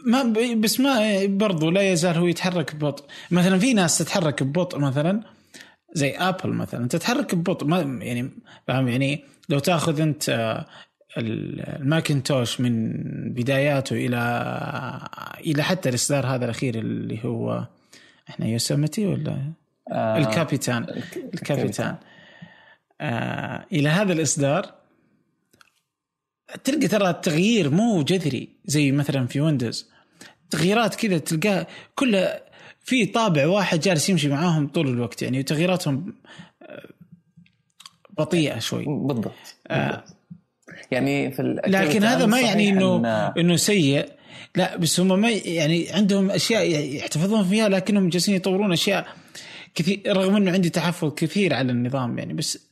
[0.05, 3.05] ما ب- بس ما برضو لا يزال هو يتحرك ببطء.
[3.31, 5.21] مثلا في ناس تتحرك ببطء مثلا
[5.93, 8.29] زي ابل مثلا تتحرك ببطء ما يعني
[8.67, 10.65] فاهم يعني لو تأخذ أنت آه،
[11.17, 12.93] الماكنتوش من
[13.33, 14.17] بداياته إلى
[15.39, 17.67] إلى حتى الإصدار هذا الأخير اللي هو
[18.29, 19.51] إحنا يوسمتي ولا؟
[19.91, 20.85] آه الكابيتان.
[21.33, 21.95] الكابيتان.
[23.01, 24.73] آه إلى هذا الإصدار
[26.63, 29.89] تلقى ترى التغيير مو جذري زي مثلا في ويندوز.
[30.49, 32.41] تغييرات كذا تلقاه كلها
[32.83, 36.13] في طابع واحد جالس يمشي معاهم طول الوقت يعني وتغييراتهم
[36.61, 36.87] آه،
[38.17, 38.85] بطيئة شوي.
[38.85, 40.03] بالضبط آه
[40.91, 44.09] يعني في لكن هذا ما يعني انه إن- إنه سيء.
[44.55, 49.07] لا بس هم ما يعني عندهم أشياء يحتفظون فيها لكنهم جالسين يطورون أشياء
[49.75, 52.67] كثير رغم إنه عندي تحفظ كثير على النظام يعني بس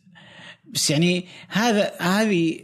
[0.66, 2.60] بس يعني هذا هذه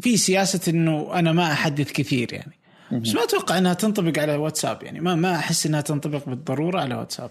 [0.00, 2.52] في سياسة إنه أنا ما أحدث كثير يعني.
[2.92, 5.00] بس ما أتوقع إنها تنطبق على واتساب يعني.
[5.00, 7.30] ما ما أحس إنها تنطبق بالضرورة على واتساب.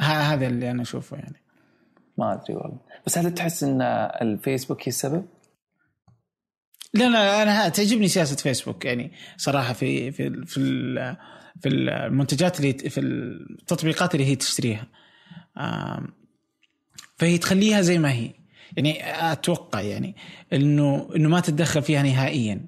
[0.00, 1.42] هذا اللي أنا أشوفه يعني.
[2.18, 2.78] ما أدري والله.
[3.06, 3.82] بس هل تحس إن
[4.22, 5.24] الفيسبوك هي السبب؟
[6.94, 11.16] لا لا أنا تعجبني سياسة فيسبوك يعني صراحة في في في
[11.60, 14.86] في المنتجات اللي في التطبيقات اللي هي تشتريها.
[17.16, 18.30] فهي تخليها زي ما هي.
[18.76, 18.98] يعني
[19.32, 20.16] أتوقع يعني
[20.52, 22.66] إنه إنه ما تتدخل فيها نهائيا.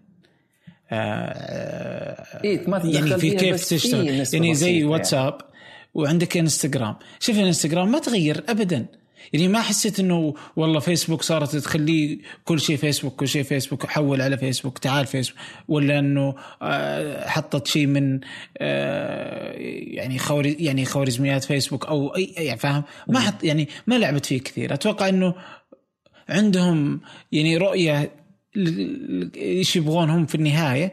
[0.91, 4.09] آه، إيه، ما تتدخل يعني في كيف تشتغل.
[4.33, 4.85] يعني زي يعني.
[4.85, 5.39] واتساب
[5.95, 6.97] وعندك إنستغرام.
[7.21, 8.87] شوف الانستغرام ما تغير ابدا.
[9.33, 14.23] يعني ما حسيت إنه والله فيسبوك صارت تخليه كل شيء فيسبوك كل شيء فيسبوك حول
[14.23, 15.39] على فيسبوك تعال فيسبوك.
[15.69, 18.21] ولا إنه آه، حطت شيء من
[18.59, 24.27] آه، يعني خوري يعني خوارزميات فيسبوك أو أي يعني فاهم؟ ما حط يعني ما لعبت
[24.27, 24.75] فيه كثير.
[24.75, 25.35] أتوقع إنه
[26.29, 27.01] عندهم
[27.33, 28.11] يعني رؤية
[29.37, 30.93] إيش يبغون هم في النهاية.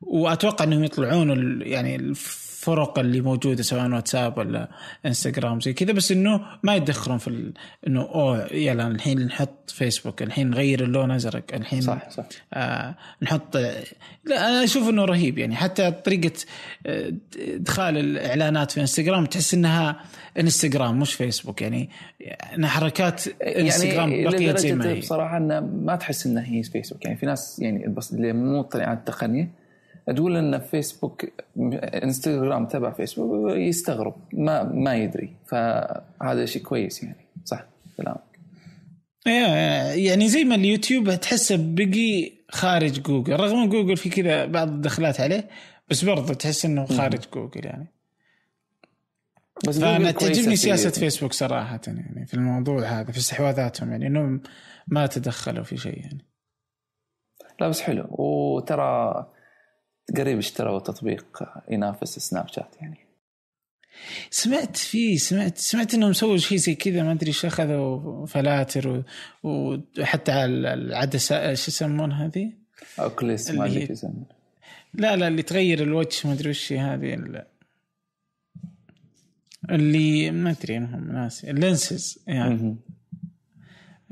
[0.00, 2.14] وأتوقع إنهم يطلعون يعني
[2.62, 4.68] الفرق اللي موجودة سواء واتساب ولا
[5.06, 7.52] انستغرام زي كذا بس إنه ما يتدخلون في ال-
[7.86, 12.24] إنه أوه يلا الحين نحط فيسبوك الحين نغير اللون أزرق الحين صح صح.
[12.54, 13.56] آه نحط
[14.24, 15.56] لا أنا أشوف إنه رهيب يعني.
[15.56, 16.32] حتى طريقة
[16.86, 20.00] آه، إدخال الإعلانات في انستغرام تحس إنها
[20.40, 21.90] انستغرام مش فيسبوك يعني.
[22.54, 25.00] انها حركات انستغرام يعني بقيت زي ما هي.
[25.00, 27.16] بصراحة انه ما تحس إنها هي فيسبوك يعني.
[27.16, 29.61] في ناس يعني بس اللي مو مطلع على التقنيه
[30.06, 31.24] تقول إن فيسبوك
[32.02, 35.36] إنستغرام تبع فيسبوك يستغرب ما ما يدري.
[35.48, 37.26] فهذا شيء كويس يعني.
[37.44, 37.64] صح
[37.96, 38.22] كلامك.
[39.96, 43.32] يعني زي ما اليوتيوب تحسه بقي خارج جوجل.
[43.40, 45.48] رغم إن جوجل في كذا بعض الدخلات عليه
[45.88, 47.86] بس برضه تحس إنه خارج جوجل يعني.
[49.68, 54.42] بس فأنا تعجبني في- سياسة فيسبوك صراحة يعني في الموضوع هذا في استحواذاتهم يعني إنهم
[54.88, 56.26] ما تدخلوا في شيء يعني.
[57.60, 58.06] لا بس حلو.
[58.10, 59.26] وترى
[60.16, 62.98] قريب اشتروا تطبيق ينافس سناب شات يعني
[64.30, 69.02] سمعت فيه سمعت سمعت إنهم سووا شيء زي كذا ما أدري إيش أخذوا فلاتر
[69.42, 72.52] وحتى على العدسة شو يسمون هذه؟
[72.98, 74.26] أوكليس ما اللي أدري هي- شو يسمونه
[74.94, 77.44] لا لا اللي تغير الوجه ما أدري وش هذه ال-
[79.70, 82.76] اللي ما أدري المهم ناسي ال lenses يعني.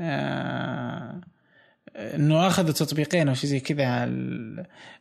[0.00, 1.20] آه
[2.00, 4.08] إنه اخذوا تطبيقين أو شيء زي كذا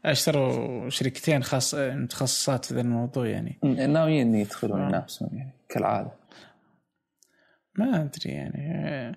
[0.05, 3.57] أشتروا شركتين خاص متخصصات في ذا الموضوع يعني.
[3.63, 4.87] ناويين يدخلون آه.
[4.87, 6.11] ينافسون يعني كالعادة.
[7.75, 8.71] ما أدري يعني.
[8.75, 9.15] آه،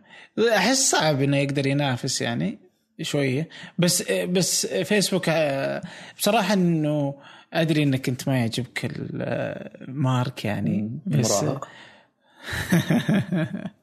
[0.57, 2.59] أحس صعب إنه يقدر ينافس يعني
[3.03, 3.49] شوية.
[3.79, 5.83] بس بس فيسبوك آه،
[6.19, 7.15] بصراحة إنه
[7.53, 10.99] أدري إنك أنت ما يعجبك المارك يعني.
[11.07, 11.45] بس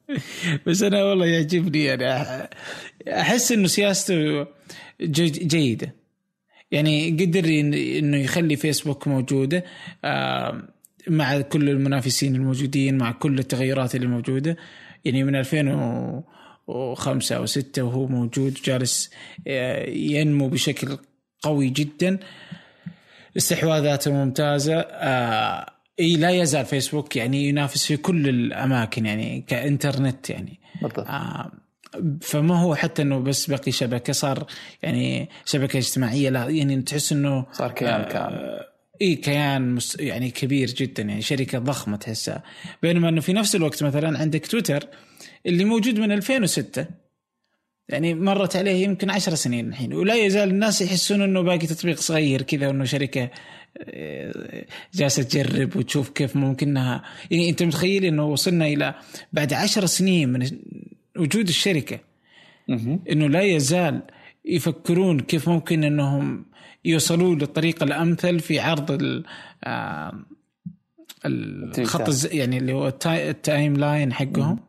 [0.65, 2.47] بس أنا والله يعجبني يعني أح-
[3.07, 4.47] أحس إنه سياسته
[5.01, 5.95] جي- جيدة.
[6.71, 9.63] يعني قدر إنه يخلي فيسبوك موجودة
[11.07, 14.57] مع كل المنافسين الموجودين مع كل التغيرات اللي موجودة.
[15.05, 19.09] يعني من 2005 أو 6 وهو موجود جالس
[19.47, 20.97] آه، ينمو بشكل
[21.41, 22.19] قوي جدا.
[23.37, 30.59] استحواذاته ممتازة آه إي لا يزال فيسبوك يعني ينافس في كل الأماكن يعني كإنترنت يعني.
[30.81, 31.07] بالضبط.
[31.07, 31.51] آه
[32.21, 34.45] فما هو حتى إنه بس بقي شبكة صار
[34.83, 38.59] يعني شبكة اجتماعية لا يعني تحس إنه صار كيان كامل
[39.01, 42.43] إي كيان مس يعني كبير جدا يعني شركة ضخمة تحسها.
[42.81, 44.87] بينما إنه في نفس الوقت مثلا عندك تويتر
[45.45, 46.85] اللي موجود من 2006
[47.89, 49.93] يعني مرت عليه يمكن عشر سنين الحين.
[49.93, 53.29] ولا يزال الناس يحسون إنه باقي تطبيق صغير كذا وإنه شركة
[53.77, 58.95] آه، جالسة تجرب وتشوف كيف ممكنها يعني أنت متخيل إنه وصلنا إلى
[59.33, 60.49] بعد عشر سنين من
[61.17, 61.99] وجود الشركة.
[63.11, 64.01] إنه لا يزال
[64.45, 66.45] يفكرون كيف ممكن إنهم
[66.85, 69.23] يوصلوا للطريقه الأمثل في عرض ال
[69.63, 70.13] آه،
[71.25, 71.99] الخط
[72.33, 74.59] يعني اللي هو التاي- ال timeline حقهم.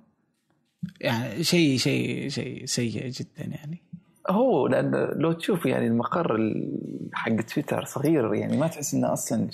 [1.01, 3.83] يعني شيء شيء شيء سيء جدا يعني.
[4.31, 6.79] هو لأن لو تشوف يعني المقر ال-
[7.13, 9.49] حق تويتر صغير يعني ما تحس إنه أصلا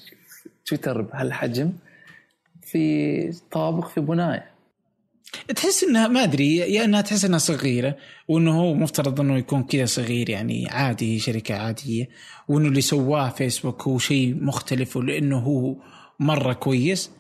[0.66, 1.72] تويتر بهالحجم
[2.62, 4.50] في طابق في بنايه
[5.56, 7.96] تحس إنها ما أدري يا إنها تحس إنها صغيرة
[8.28, 12.08] وإنه هو مفترض إنه يكون كذا صغير يعني عادي شركة عادية
[12.48, 15.74] وإنه اللي سواه فيسبوك هو شيء مختلف ولأنه هو
[16.20, 17.10] مرة كويس.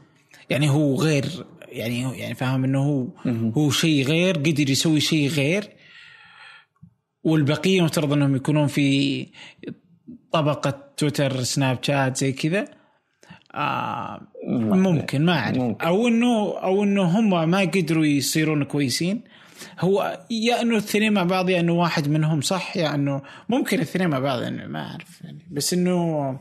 [0.50, 3.08] يعني هو غير يعني يعني فاهم إنه هو
[3.56, 5.64] هو شيء غير قدر يسوي شيء غير.
[7.24, 9.26] والبقية مفترض إنهم يكونون في
[10.32, 12.64] طبقة تويتر سناب شات زي كذا.
[13.54, 15.58] آه ممكن ما أعرف.
[15.58, 19.20] أو انه أو إنه هم ما قدروا يصيرون كويسين.
[19.80, 24.08] هو يا إنه الاثنين مع بعض يا إنه واحد منهم صح يا انه ممكن الاثنين
[24.08, 25.46] مع بعض يعني ما أعرف يعني.
[25.50, 26.38] بس إنه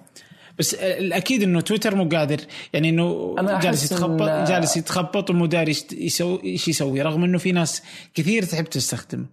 [0.60, 2.38] بس الأكيد إنه تويتر مو قادر.
[2.74, 7.52] يعني إنه جالس يتخبط إن- جالس يتخبط ومو داري يسوي إيش يسوي رغم إنه في
[7.52, 9.26] ناس كثير تحب تستخدمه.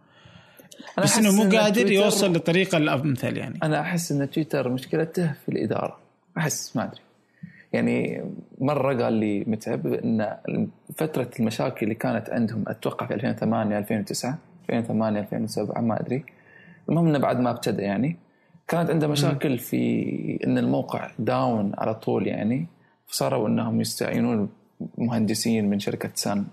[0.99, 3.59] بس إنه مو إن قادر تويتر- يوصل للطريقه الأمثل يعني.
[3.63, 5.99] أنا أحس إن تويتر مشكلته في الإدارة.
[6.39, 7.01] أحس ما أدري.
[7.73, 8.25] يعني
[8.61, 10.37] مرة قال لي متعب إن
[10.97, 14.39] فترة المشاكل اللي كانت عندهم أتوقع في 2008 2009
[14.71, 16.25] 2008 2007 ما أدري.
[16.89, 18.17] المهم إنه بعد ما ابتدى يعني.
[18.69, 22.67] كانت عنده مشاكل في إن الموقع down على طول يعني
[23.07, 24.49] فصاروا إنهم يستعينون
[24.99, 26.45] مهندسين من شركة Sun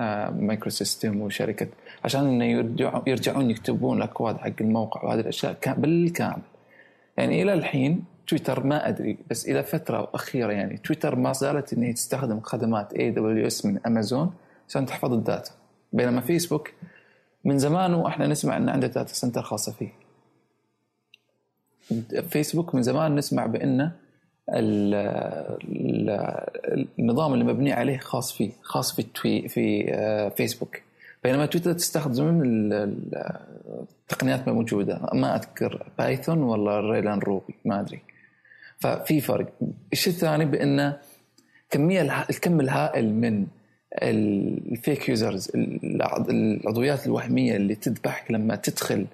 [0.00, 1.66] آه، Microsystems وشركة
[2.04, 6.42] عشان إنه يرجعون يرجعون يكتبون الأكواد حق الموقع وهذه الأشياء كا- بالكامل.
[7.16, 11.82] يعني إلى الحين تويتر ما أدري بس إلى فترة أخيرة يعني تويتر ما زالت ان
[11.82, 14.30] هي تستخدم خدمات AWS من امازون
[14.68, 15.50] عشان تحفظ ال data.
[15.92, 16.70] بينما فيسبوك
[17.44, 19.88] من زمان وإحنا نسمع إن عنده data center خاصة فيه.
[22.30, 23.92] فيسبوك من زمان نسمع بأنه
[24.50, 24.94] ال-
[25.64, 30.76] ال- النظام اللي مبني عليه خاص فيه خاص في التوي في آه، فيسبوك.
[31.24, 33.36] بينما تويتر تستخدم ال- ال-
[34.02, 35.00] التقنيات موجودة.
[35.14, 38.00] ما أذكر بايثون ولا ريلان روبي ما أدري.
[38.78, 39.52] ففي فرق.
[39.92, 40.96] الشيء الثاني بأنه
[41.70, 43.46] كمية الكم الهائل من
[44.02, 49.06] ال- ال fake users العض- العضويات الوهمية اللي تذبحك لما تدخل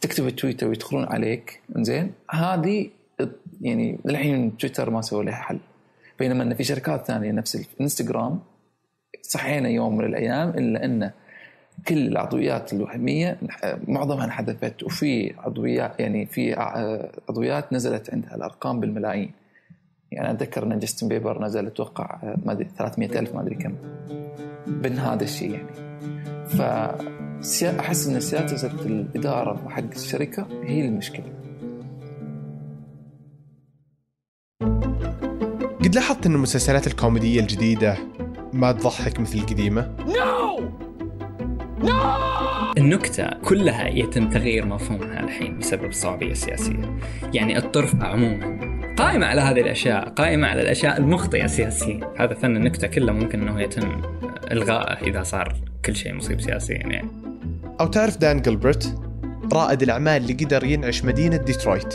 [0.00, 2.90] تكتب تويتر ويدخلون عليك زين هذه
[3.60, 5.58] يعني للحين تويتر ما سوى لها حل.
[6.18, 8.40] بينما إن في شركات ثانية نفس الانستغرام
[9.22, 11.10] صحينا يوم من الأيام إلا أن
[11.88, 13.38] كل العضويات الوهمية
[13.88, 16.54] معظمها انحذفت وفي عضويات يعني في
[17.28, 19.30] عضويات نزلت عندها الأرقام بالملايين.
[20.12, 23.74] يعني أتذكر إن جاستن بيبر نزل أتوقع ما أدري 300 ألف ما أدري كم.
[24.66, 25.68] من هذا الشيء يعني.
[26.46, 26.62] ف
[27.80, 30.46] أحس إن سياسه الإدارة حق الشركة.
[30.62, 31.24] هي المشكلة.
[35.84, 37.96] قد لاحظت إن المسلسلات الكوميدية الجديدة
[38.52, 39.96] ما تضحك مثل القديمة؟
[42.78, 46.98] النكتة كلها يتم تغيير مفهومها الحين بسبب الصعوبية السياسية.
[47.34, 48.56] يعني الطرف عموما
[48.96, 53.60] قائمة على هذه الأشياء قائمة على الأشياء المخطئة سياسيا هذا فن النكتة كله ممكن أنه
[53.60, 54.02] يتم
[54.52, 57.08] إلغائه إذا صار كل شيء مصيب سياسيا يعني.
[57.80, 58.98] أو تعرف دان جلبرت؟
[59.52, 61.94] رائد الأعمال اللي قدر ينعش مدينة ديترويت.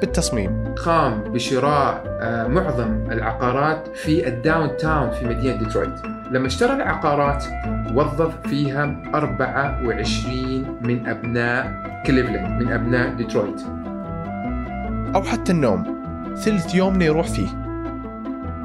[0.00, 0.74] بالتصميم.
[0.74, 5.94] قام بشراء آه، معظم العقارات في ال downtown في مدينة ديترويت.
[6.30, 7.44] لما اشترى العقارات
[7.94, 11.72] وظف فيها 24 من أبناء
[12.06, 13.60] كليفلاند من أبناء ديترويت.
[15.14, 15.98] أو حتى النوم.
[16.44, 17.48] ثلث يومنا يروح فيه.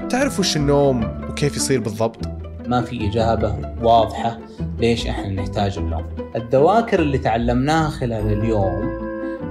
[0.09, 4.39] تعرف وش النوم وكيف يصير بالضبط؟ ما في إجابة واضحة
[4.79, 6.05] ليش إحنا نحتاج النوم
[6.35, 9.03] الذواكر اللي تعلمناها خلال اليوم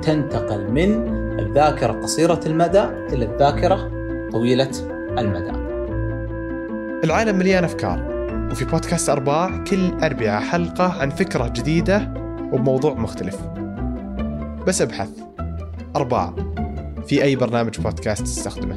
[0.03, 1.09] تنتقل من
[1.39, 3.91] الذاكرة قصيرة المدى إلى الذاكرة
[4.33, 4.71] طويلة
[5.19, 5.53] المدى.
[7.05, 8.13] العالم مليان أفكار
[8.51, 12.15] وفي بودكاست أرباع كل أربعة حلقة عن فكرة جديدة
[12.53, 13.39] وبموضوع مختلف.
[14.67, 15.11] بس أبحث.
[15.97, 16.35] أرباع.
[17.07, 18.77] في أي برنامج بودكاست تستخدمه.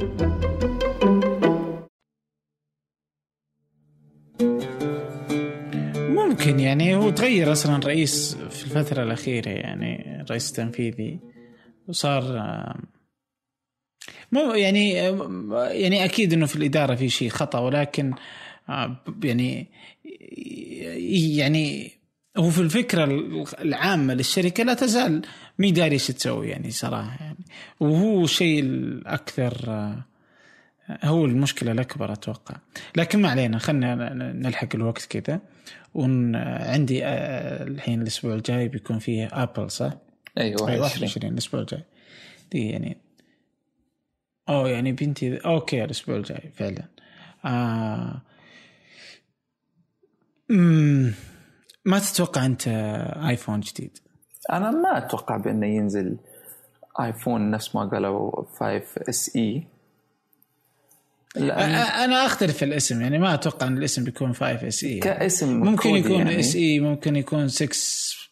[6.47, 11.19] ممكن يعني هو تغير أصلا رئيس في الفترة الأخيرة يعني الرئيس التنفيذي
[11.87, 12.23] وصار
[14.31, 14.91] مو يعني
[15.71, 18.13] يعني أكيد إنه في الإدارة في شيء خطأ ولكن
[19.23, 19.67] يعني
[21.37, 21.91] يعني
[22.37, 23.03] هو في الفكرة
[23.59, 25.21] العامة للشركة لا تزال
[25.59, 27.45] مي داري إيش تسوي يعني صراحة يعني.
[27.79, 29.55] وهو الشيء الأكثر
[31.03, 32.55] هو المشكلة الأكبر أتوقع.
[32.95, 35.39] لكن ما علينا خلينا نلحق الوقت كذا.
[35.95, 39.93] وعندي الحين الأسبوع الجاي بيكون فيه ابل صح؟
[40.37, 41.83] أيوه 21 الأسبوع الجاي
[42.51, 42.97] دي يعني
[44.49, 46.83] اوه يعني بنتي okay الأسبوع الجاي فعلا
[47.45, 48.21] آه.
[51.85, 52.67] ما تتوقع أنت
[53.27, 53.97] آيفون جديد؟
[54.53, 56.17] أنا ما أتوقع بأنه ينزل
[56.99, 59.67] آيفون نفس ما قالوا 5 اس اي
[61.37, 66.11] أنا أختلف في الاسم يعني ما أتوقع إن الاسم بيكون 5 SE كاسم ممكن يكون
[66.11, 66.39] يعني.
[66.39, 67.69] SE ممكن يكون 6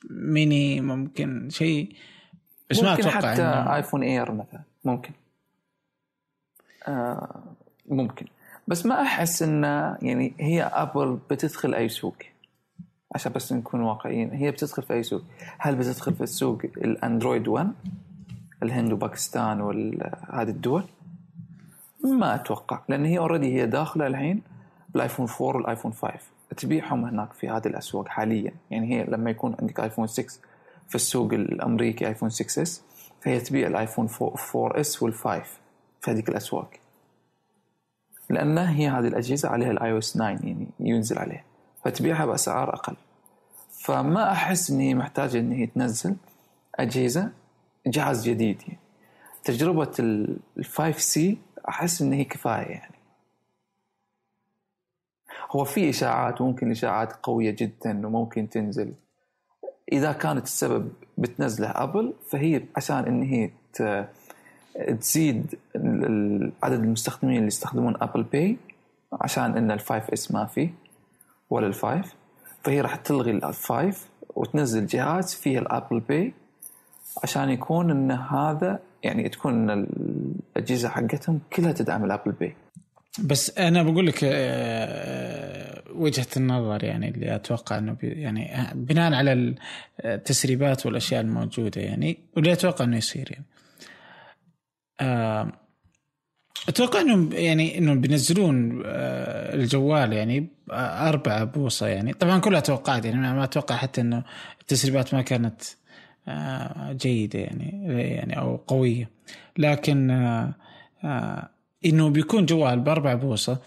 [0.09, 1.95] ميني ممكن شيء
[2.69, 3.75] بس ممكن ما أتوقع حتى إنه...
[3.75, 5.11] ايفون Air مثلا ممكن.
[6.87, 7.43] آه
[7.85, 8.25] ممكن.
[8.67, 12.15] بس ما أحس إنه يعني هي ابل بتدخل أي سوق
[13.15, 15.23] عشان بس نكون واقعيين هي بتدخل في أي سوق.
[15.59, 17.73] هل بتدخل في السوق الأندرويد 1
[18.63, 20.83] الهند وباكستان وهذه الدول؟
[22.03, 24.41] ما أتوقع لأن هي already هي داخلة الحين
[24.89, 26.13] بالآيفون 4 والآيفون 5
[26.57, 28.53] تبيعهم هناك في هذه الأسواق حاليا.
[28.71, 30.33] يعني هي لما يكون عندك آيفون 6
[30.89, 32.81] في السوق الأمريكي آيفون 6 S
[33.21, 34.09] فهي تبيع الآيفون
[34.55, 35.27] 4 S وال5
[36.01, 36.69] في هذيك الأسواق.
[38.29, 41.43] لأن هي هذه الأجهزة عليها ال iOS 9 يعني ينزل عليها.
[41.85, 42.95] فتبيعها بأسعار أقل.
[43.71, 46.15] فما أحس ان هي محتاجه إن هي تنزل
[46.75, 47.29] أجهزة
[47.87, 48.61] جهاز جديد.
[48.67, 48.79] يعني
[49.43, 51.37] تجربة ال 5C
[51.69, 52.95] أحس ان هي كفاية يعني.
[55.51, 58.93] هو في إشاعات وممكن إشاعات قوية جدا وممكن تنزل.
[59.91, 63.49] إذا كانت السبب بتنزله أبل فهي عشان إن هي
[64.99, 65.59] تزيد
[66.63, 68.57] عدد المستخدمين اللي يستخدمون Apple Pay
[69.21, 70.73] عشان إن ال five S ما فيه
[71.49, 72.13] ولا ال five
[72.63, 76.33] فهي راح تلغي ال five وتنزل جهاز فيه ال Apple Pay
[77.23, 82.55] عشان يكون إن هذا يعني تكون الأجهزة حقتهم كلها تدعم ال Apple Pay
[83.19, 89.55] بس أنا بقول لك آه، وجهة النظر يعني اللي أتوقع إنه يعني بناء على
[90.05, 93.45] التسريبات والأشياء الموجودة يعني واللي أتوقع إنه يصير يعني.
[95.01, 95.51] آه،
[96.69, 102.13] أتوقع إنهم يعني إنهم بينزلون آه، الجوال يعني أربعة بوصة يعني.
[102.13, 104.23] طبعا كلها توقعات يعني ما أتوقع حتى إنه
[104.61, 105.61] التسريبات ما كانت
[106.91, 109.09] جيدة يعني يعني أو قوية.
[109.57, 110.11] لكن
[111.85, 113.57] إنه بيكون جوال باربع بوصة.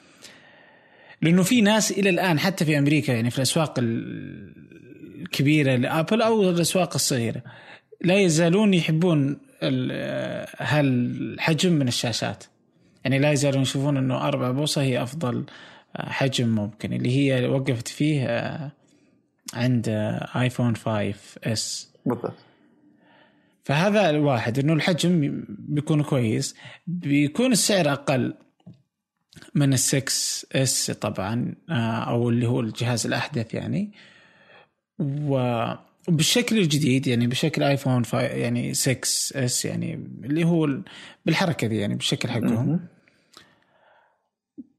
[1.23, 6.95] لأنه في ناس إلى الآن حتى في أمريكا يعني في الأسواق الكبيرة لأبل أو الأسواق
[6.95, 7.43] الصغيرة
[8.01, 9.39] لا يزالون يحبون
[10.59, 12.45] هالحجم من الشاشات.
[13.05, 15.45] يعني لا يزالون يشوفون إنه أربع بوصة هي أفضل
[15.97, 16.93] حجم ممكن.
[16.93, 18.27] اللي هي وقفت فيه
[19.55, 19.89] عند
[20.37, 22.35] ايفون 5 S بالضبط.
[23.67, 26.55] فهذا الواحد إنه الحجم بيكون كويس.
[26.87, 28.35] بيكون السعر أقل
[29.55, 30.13] من ال 6
[30.53, 31.73] S طبعا آه،
[32.11, 33.93] أو اللي هو الجهاز الأحدث يعني.
[34.99, 39.01] وبالشكل الجديد يعني بشكل ايفون فا- يعني 6
[39.45, 39.95] S يعني
[40.25, 40.83] اللي هو ال-
[41.27, 42.81] بالحركة دي يعني بالشكل حقهم.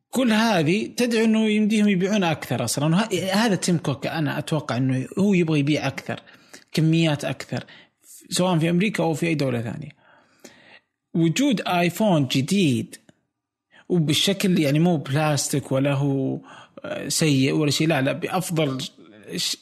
[0.10, 3.08] كل هذه تدعو إنه يمديهم يبيعون أكثر أصلا.
[3.34, 6.20] هذا تيم كوك أنا أتوقع إنه هو يبغى يبيع أكثر
[6.72, 7.64] كميات أكثر.
[8.30, 9.90] سواء في أمريكا أو في أي دولة ثانية.
[11.14, 12.96] وجود آيفون جديد
[13.90, 16.40] وبالشكل يعني مو بلاستيك ولا هو
[16.86, 18.84] آه، سيء ولا شيء لا لا بأفضل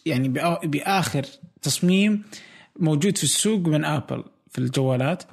[0.05, 0.29] يعني
[0.63, 1.25] بآخر
[1.61, 2.23] تصميم
[2.79, 5.23] موجود في السوق من آبل في الجوالات.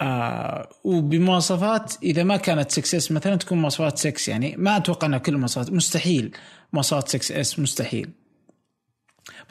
[0.00, 5.18] آه وبمواصفات إذا ما كانت 6 S مثلا تكون مواصفات 6 يعني ما أتوقع إنها
[5.18, 6.36] كل المواصفات مستحيل
[6.72, 8.10] مواصفات 6 S مستحيل.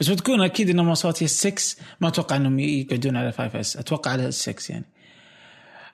[0.00, 4.10] بس بتكون أكيد ان مواصفات هي 6 ما أتوقع إنهم يقعدون على 5 S أتوقع
[4.10, 4.84] على 6 يعني.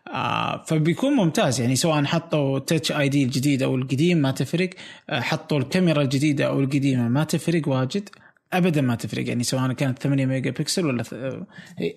[0.09, 4.71] آه فبيكون ممتاز يعني سواء حطوا Touch ID الجديد أو القديم ما تفرق.
[5.11, 8.09] آه حطوا الكاميرا الجديدة أو القديمة ما تفرق واجد.
[8.53, 11.13] ابدا ما تفرق يعني سواء كانت 8 ميجا بكسل ولا ث-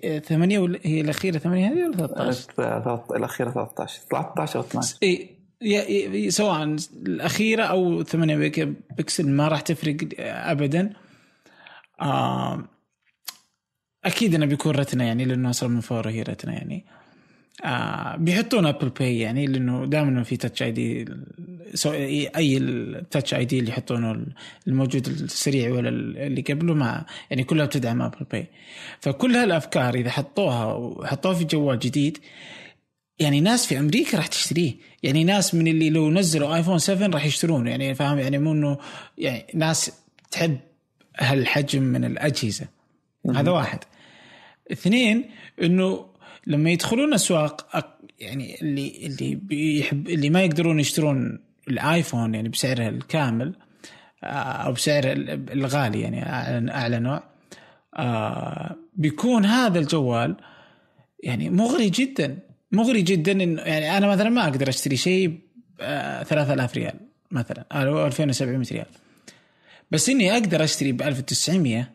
[0.03, 6.31] آه، 8 ولا هي الأخيرة 8 هذه ولا 13 الأخيرة 13 13 أو 12 إي
[6.31, 6.63] سواء
[7.05, 10.93] الأخيرة أو 8 ميجا بكسل ما راح تفرق ابدا.
[12.01, 12.63] آه
[14.05, 16.85] أكيد إنه بيكون Retina يعني لأنه أصلا من فوق هي Retina يعني.
[17.63, 21.05] آه بيحطون Apple Pay يعني لأنه دائما في Touch ID
[22.35, 24.25] اي ال Touch ID اللي يحطونه
[24.67, 25.89] الموجود السريع ولا
[26.27, 28.47] اللي قبله مع يعني كلها بتدعم Apple Pay
[28.99, 32.17] فكل هالأفكار إذا حطوها وحطوها في جوال جديد
[33.19, 34.73] يعني ناس في أمريكا راح تشتريه.
[35.03, 37.69] يعني ناس من اللي لو نزلوا ايفون 7 راح يشترونه.
[37.69, 38.77] يعني فاهم؟ يعني مو إنه
[39.17, 39.91] يعني ناس
[40.31, 40.57] تحب
[41.21, 42.67] هالحجم من الأجهزة.
[43.35, 43.79] هذا واحد.
[44.71, 45.29] اثنين
[45.61, 46.05] إنه
[46.47, 47.67] لما يدخلون أسواق
[48.19, 53.55] يعني اللي اللي بيحب اللي ما يقدرون يشترون الآيفون يعني بسعره الكامل
[54.23, 57.23] آه، أو بسعر ال- الغالي يعني اعلى أعلى نوع
[57.97, 60.35] آه، بيكون هذا الجوال
[61.23, 62.37] يعني مغري جدا.
[62.71, 65.39] مغري جدا انه يعني أنا مثلا ما أقدر أشتري شيء ب
[66.23, 66.93] 3000 ريال
[67.31, 68.85] مثلا أو 2700 ريال.
[69.91, 71.91] بس إني أقدر أشتري ب 1900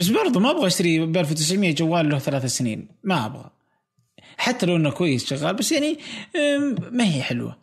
[0.00, 2.88] بس برضو ما أبغى أشتري ب 1900 جوال له ثلاث سنين.
[3.04, 3.50] ما أبغى.
[4.36, 5.98] حتى لو إنه كويس شغال بس يعني
[6.90, 7.56] ما هي حلوة.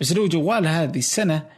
[0.00, 1.48] بس لو جوال هذه السنة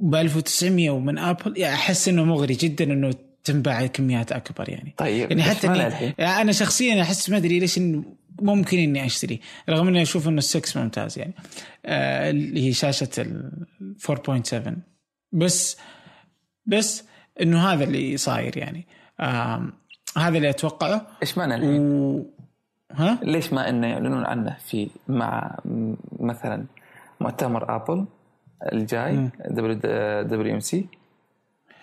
[0.00, 3.14] ب 1900 ومن آبل يعني أحس إنه مغري جدا إنه
[3.44, 4.94] تنباع كميات أكبر يعني.
[4.96, 8.04] طيب يعني حتى إني؟ يعني أنا شخصيا أحس ما أدري ليش إن
[8.40, 11.34] ممكن إني أشتري رغم إني أشوف إنه السكس ممتاز يعني.
[11.86, 13.50] آه اللي هي شاشة ال
[14.10, 14.72] 4.7
[15.32, 15.76] بس
[16.66, 17.04] بس
[17.42, 18.86] إنه هذا اللي صاير يعني.
[19.20, 19.72] آه
[20.16, 21.06] هذا اللي أتوقعه.
[21.22, 22.26] إيش معنى الحين؟ و...
[22.92, 25.58] ها؟ ليش ما إنه يعلنون عنه في مع
[26.20, 26.64] مثلا
[27.20, 28.06] مؤتمر آبل
[28.72, 29.30] الجاي؟ مم.
[30.22, 30.86] WMC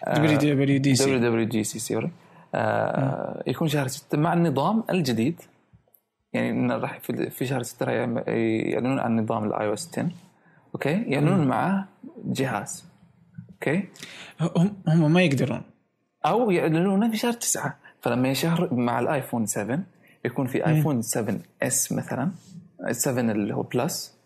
[0.05, 1.01] WWDC.
[1.01, 2.11] دبليو دبليو جي سي سوري
[2.55, 5.41] آه، يكون شهر 6 مع النظام الجديد.
[6.37, 10.09] يعني إنه راح في شهر 6 راح يعلنون عن نظام ال iOS 10
[10.75, 11.47] okay يعلنون مم.
[11.47, 11.85] معاه
[12.25, 12.85] جهاز
[13.51, 13.83] okay
[14.41, 15.61] هم هم ما يقدرون
[16.25, 19.79] أو يعلنونه في شهر 9 فلما يشهر مع الايفون 7
[20.25, 20.67] يكون في.
[20.67, 22.31] ايفون 7 S مثلا
[22.91, 24.17] 7 اللي هو Plus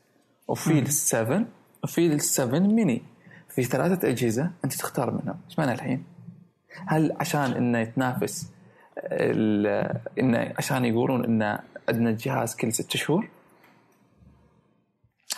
[0.48, 0.80] وفي.
[0.80, 1.46] ال 7
[1.84, 3.02] وفي ال 7 ميني
[3.50, 6.04] في ثلاثة أجهزة أنت تختار منهم إيش معنى الحين؟
[6.88, 8.52] هل عشان إنه يتنافس
[8.98, 11.60] ال- إنه عشان يقولون إنه
[11.92, 13.30] عندنا جهاز كل ست شهور؟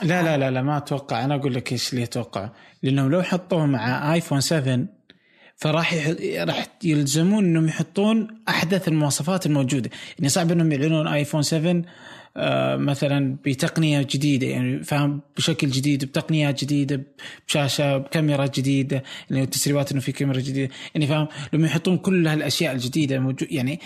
[0.02, 1.26] لا لا لا لا ما أتوقع.
[1.26, 2.50] أنا أقول لك إيش اللي أتوقع.
[2.84, 4.86] لأنهم لو حطوه مع ايفون 7
[5.56, 6.08] فراح يح...
[6.38, 9.90] راح يلزمون إنهم يحطون أحدث المواصفات الموجودة.
[10.20, 11.82] يعني صعب إنهم يعلنون ايفون 7
[12.38, 14.48] آه مثلا بتقنية جديدة.
[14.48, 17.04] يعني فاهم بشكل جديد بتقنيات جديدة
[17.48, 19.04] بشاشة بكاميرا جديدة.
[19.30, 20.74] يعني التسريبات إنه في كاميرا جديدة.
[20.96, 23.80] يعني فاهم لما يحطون كل هالأشياء الجديدة موجود يعني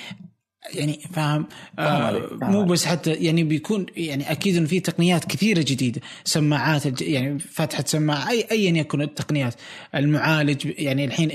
[0.73, 1.45] يعني فاهم؟
[1.77, 2.63] فاهم آه مو.
[2.63, 7.83] بس حتى يعني بيكون يعني أكيد إنه في تقنيات كثيرة جديدة سماعات الج- يعني فتحة
[7.87, 9.55] سماعة اي ايا يكن التقنيات.
[9.95, 11.29] المعالج يعني الحين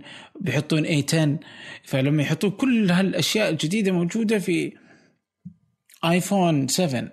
[0.00, 0.02] A9
[0.40, 1.44] بيحطون A10
[1.84, 4.72] فلما يحطون كل هالأشياء الجديدة موجودة في
[6.04, 7.08] آيفون 7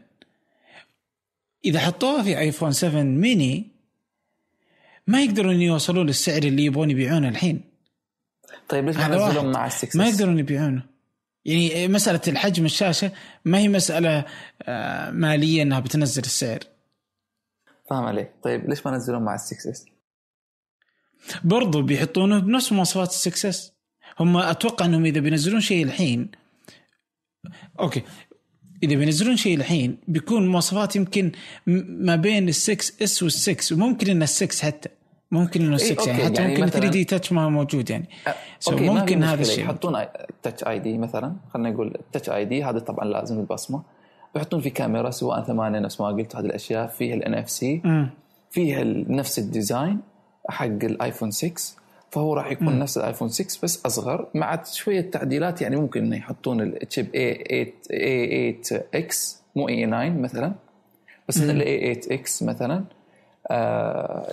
[1.66, 3.68] إذا حطوها في آيفون 7 ميني
[5.08, 7.62] ما يقدرون يوصلون للسعر اللي يبغون يبيعونه الحين.
[8.70, 9.32] طيب ليش ما هذا واحد.
[9.32, 10.84] نزلون مع ال 6 ما يقدرون يبيعونه.
[11.48, 13.12] يعني مسألة الحجم الشاشة
[13.46, 14.26] ما هي مسألة
[14.64, 16.60] آه، مالية إنها بتنزل السعر.
[17.90, 18.32] فاهم عليك.
[18.44, 19.86] طيب ليش ما نزلون مع ال 6 S؟
[21.44, 23.74] برضو بيحطونه بنفس مواصفات السكسس
[24.20, 26.32] هم أتوقع إنهم إذا بينزلون شيء الحين
[27.80, 28.04] okay
[28.84, 31.32] إذا بينزلون شيء الحين بيكون مواصفات يمكن
[31.88, 34.90] ما بين ال6 S وال6 وممكن إن ال6 حتى.
[35.32, 38.10] ممكن إنه إيه، ال6 يعني okay، حتى يعني ممكن مثلاً- 3D Touch ما موجود يعني
[38.28, 39.42] ما في ممكن هذا.
[39.42, 40.06] الشيء يحطون
[40.44, 43.82] Touch ID مثلا خلينا نقول ال Touch ID هذا طبعا لازم البصمه
[44.36, 47.82] بيحطون في كاميرا سواء ثمانية نفس ما قلت هذه الأشياء فيها ال NFC.
[48.52, 50.00] فيها نفس ال design
[50.50, 51.54] حق الايفون 6
[52.12, 52.80] فهو راح يكون مم.
[52.80, 57.88] نفس الايفون 6 بس أصغر مع شوية تعديلات يعني ممكن إنه يحطون ال chip A8
[57.94, 59.16] A8X
[59.56, 60.54] مو A9 مثلا
[61.30, 61.62] بس ان مم.
[61.62, 62.84] ال A8X مثلا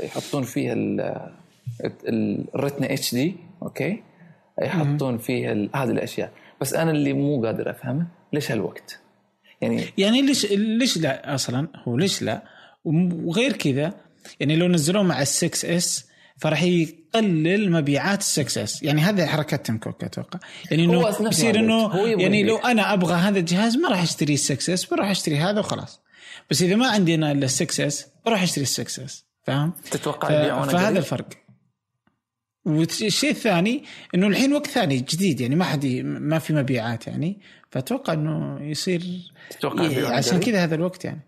[0.04, 1.30] يحطون فيها ال-
[2.08, 4.02] ال- ال Retina HD okay؟
[4.62, 6.30] يحطون فيها هذه الأشياء.
[6.60, 9.00] بس أنا اللي مو قادر أفهمه ليش هالوقت؟
[9.60, 12.42] يعني يعني ليش ليش لا أصلا؟ هو ليش لا؟
[12.84, 13.94] وغير كذا
[14.40, 16.06] يعني لو نزلوه مع ال 6 S
[16.38, 18.82] فراح يقلل مبيعات ال 6 S.
[18.82, 20.38] يعني هذه حركات تيم كوك أتوقع.
[20.70, 21.20] يعني إنه قلت،
[21.56, 22.56] انه يعني لو.
[22.56, 26.00] أنا أبغى هذا الجهاز ما راح أشتري ال 6 S بروح أشتري هذا وخلاص.
[26.50, 29.72] بس إذا ما عندي أنا إلا ال 6 S بروح أشتري ال 6 S فاهم؟
[29.90, 31.28] تتوقع ف- يبيعونه فهذا قريب؟ الفرق
[32.66, 38.12] والشيء الثاني إنه الحين وقت ثاني جديد يعني ما حد ما في مبيعات يعني فأتوقع
[38.12, 41.20] إنه يصير تتوقع إيه، عشان؟ كذا هذا الوقت يعني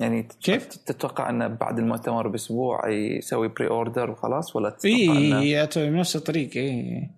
[0.00, 5.90] يعني كيف تتوقع إنه بعد المؤتمر بأسبوع يسوي pre-order وخلاص ولا تتوقع اي إنه اي
[5.90, 7.10] بنفس الطريقة اي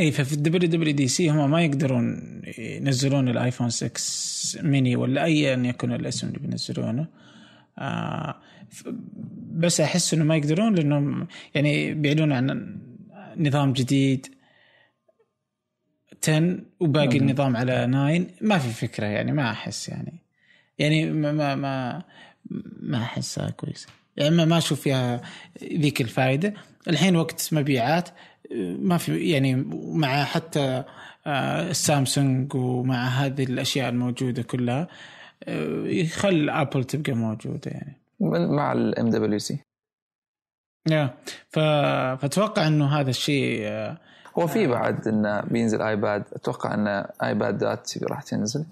[0.00, 6.28] اي ففي ال WWDC هم ما يقدرون ينزلون الايفون 6 ميني ولا ايا يكن الاسم
[6.28, 7.06] اللي بينزلونه.
[7.78, 8.36] آه
[9.52, 12.76] بس أحس إنه ما يقدرون لأنهم يعني بيعلنون عن
[13.36, 14.26] نظام جديد.
[16.22, 17.28] 10 وباقي مم.
[17.28, 20.12] النظام على 9 ما في فكرة يعني ما أحس يعني.
[20.78, 22.02] يعني ما ما ما,
[22.80, 23.88] ما أحسها كويسة.
[24.16, 25.22] يعني ما أشوف فيها
[25.64, 26.54] ذيك الفائده
[26.88, 28.08] الحين وقت مبيعات
[28.58, 30.84] ما في يعني مع حتى
[31.26, 34.88] آه، السامسونج ومع هذه الأشياء الموجودة كلها
[35.44, 37.96] آه، يخل ابل تبقى موجودة يعني.
[38.56, 39.58] مع ال MWC
[40.90, 41.14] يا.
[41.48, 43.98] فأتوقع إنه هذا الشيء آه،
[44.38, 48.66] هو في بعد انه بينزل ايباد أتوقع إن ايبادات راح تنزل.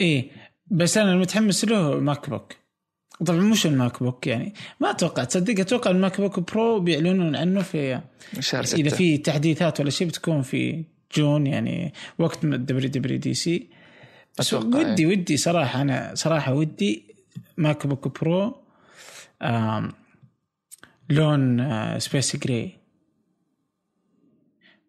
[0.00, 0.30] إيه
[0.66, 2.59] بس أنا المتحمس له MacBook.
[3.26, 8.00] طبعا مش ال MacBook يعني ما أتوقع تصدق أتوقع ال MacBook Pro بيعلنون عنه في
[8.40, 8.96] شهر إذا ستة.
[8.96, 10.84] في تحديثات ولا شيء بتكون في
[11.16, 13.68] جون يعني وقت WWDC.
[14.38, 15.08] بس أتوقع ودي إيه.
[15.08, 17.14] ودي صراحة أنا صراحة ودي
[17.56, 18.56] MacBook Pro
[19.42, 19.92] آم
[21.10, 22.72] لون آه space gray.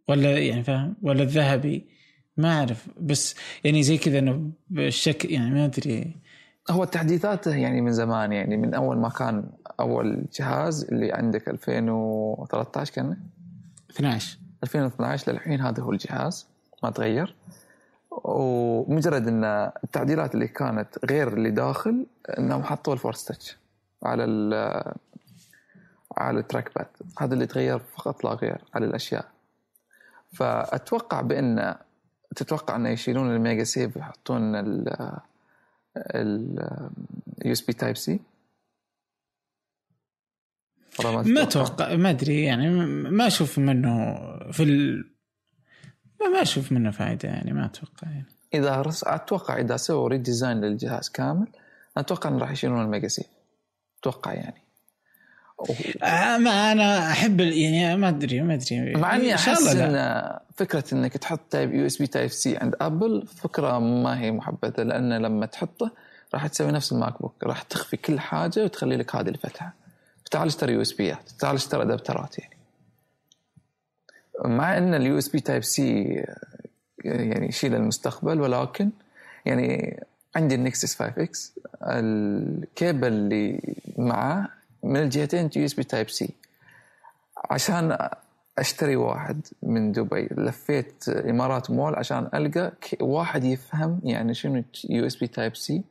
[0.07, 1.85] ولا يعني فاهم؟ ولا الذهبي
[2.37, 2.87] ما أعرف.
[2.99, 6.15] بس يعني زي كذا إنه بالشكل يعني ما أدري.
[6.69, 9.49] هو تحديثاته يعني من زمان يعني من أول ما كان
[9.79, 13.17] أول جهاز اللي عندك 2013 كان؟
[13.91, 16.47] 12 2012 للحين هذا هو الجهاز
[16.83, 17.35] ما تغير.
[18.11, 19.43] ومجرد إن
[19.83, 22.05] التعديلات اللي كانت غير اللي داخل
[22.39, 23.57] إنهم حطوا ال Force Touch
[24.03, 24.53] على ال
[26.17, 26.87] على ال trackpad.
[27.19, 29.25] هذا اللي تغير فقط لا غير على الأشياء.
[30.33, 31.75] فأتوقع بإن
[32.35, 34.95] تتوقع إنه يشيلون ال MagSafe ويحطون ال
[35.97, 38.19] ال USB Type-C
[41.05, 41.95] ما أتوقع.
[41.95, 44.15] ما أدري يعني ما أشوف منه
[44.51, 45.11] في ال...
[46.21, 48.25] ما ما أشوف منه فائده يعني ما أتوقع يعني.
[48.53, 49.03] إذا رس...
[49.03, 51.47] أتوقع إذا سووا redesign للجهاز كامل
[51.97, 53.27] أتوقع انه راح يشيلون ال MagSafe
[53.99, 54.61] أتوقع يعني.
[56.03, 58.95] آه ما أنا أحب يعني ما أدري ما أدري.
[58.95, 60.39] مع إني أحس إن.
[60.55, 65.91] فكرة إنك تحط Type USB Type-C عند ابل فكرة ما هي محبذة لأن لما تحطه
[66.33, 69.73] راح تسوي نفس ال MacBook راح تخفي كل حاجة وتخلي لك هذه الفتحة.
[70.31, 72.57] تعال اشتري USB ات تعال اشتري adapter ات يعني.
[74.45, 76.23] مع إن ال USB Type-C
[77.05, 78.89] يعني يشيل المستقبل ولكن
[79.45, 79.99] يعني
[80.35, 83.59] عندي ال Nexus 5 X الكيبل اللي
[83.97, 84.47] معاه
[84.83, 86.29] من الجهتين USB Type-C.
[87.49, 88.09] عشان
[88.57, 95.83] اشتري واحد من دبي لفيت إمارات مول عشان ألقى واحد يفهم يعني شنو USB Type-C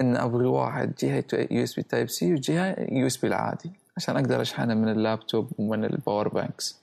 [0.00, 4.16] إن أبغي واحد جهة يو اس بي تايب سي وجهة يو اس بي العادي عشان
[4.16, 6.82] أقدر أشحنه من اللابتوب ومن ال power banks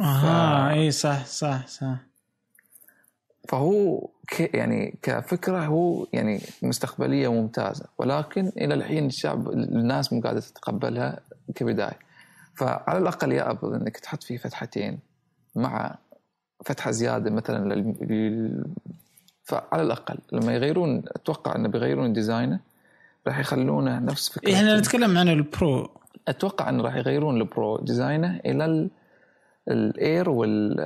[0.00, 1.96] أها إي صح صح صح.
[3.48, 7.84] فهو ك يعني كفكرة هو يعني مستقبلية ممتازة.
[7.98, 11.20] ولكن إلى الحين الشعب الناس مو قاعدة تتقبلها
[11.54, 11.98] كبداية.
[12.54, 14.98] فعلى الأقل يا ابل إنك تحط فيه فتحتين
[15.54, 15.94] مع
[16.64, 18.64] فتحة زيادة مثلا لل...
[19.44, 22.60] فعلى الأقل لما يغيرون أتوقع إنه بيغيرون design ه
[23.26, 25.90] راح يخلونه نفس فكرة إحنا نتكلم عن ال Pro.
[26.28, 28.90] أتوقع إنه راح يغيرون ال Pro design ه إلى ال-
[29.68, 30.76] ال Air وال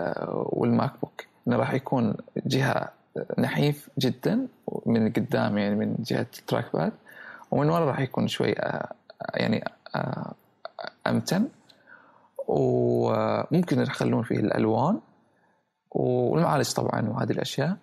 [0.52, 2.14] وال MacBook إنه راح يكون
[2.46, 2.88] جهة
[3.38, 4.46] نحيف جدا
[4.86, 6.92] من قدام يعني من جهة ال trackpad
[7.50, 8.92] ومن ورا راح يكون شوي آه،
[9.34, 9.64] يعني
[9.94, 10.32] آه،
[11.06, 11.48] أمتن.
[12.48, 15.00] وممكن يخلون فيه الألوان
[15.90, 17.76] والمعالج طبعا وهذه الأشياء.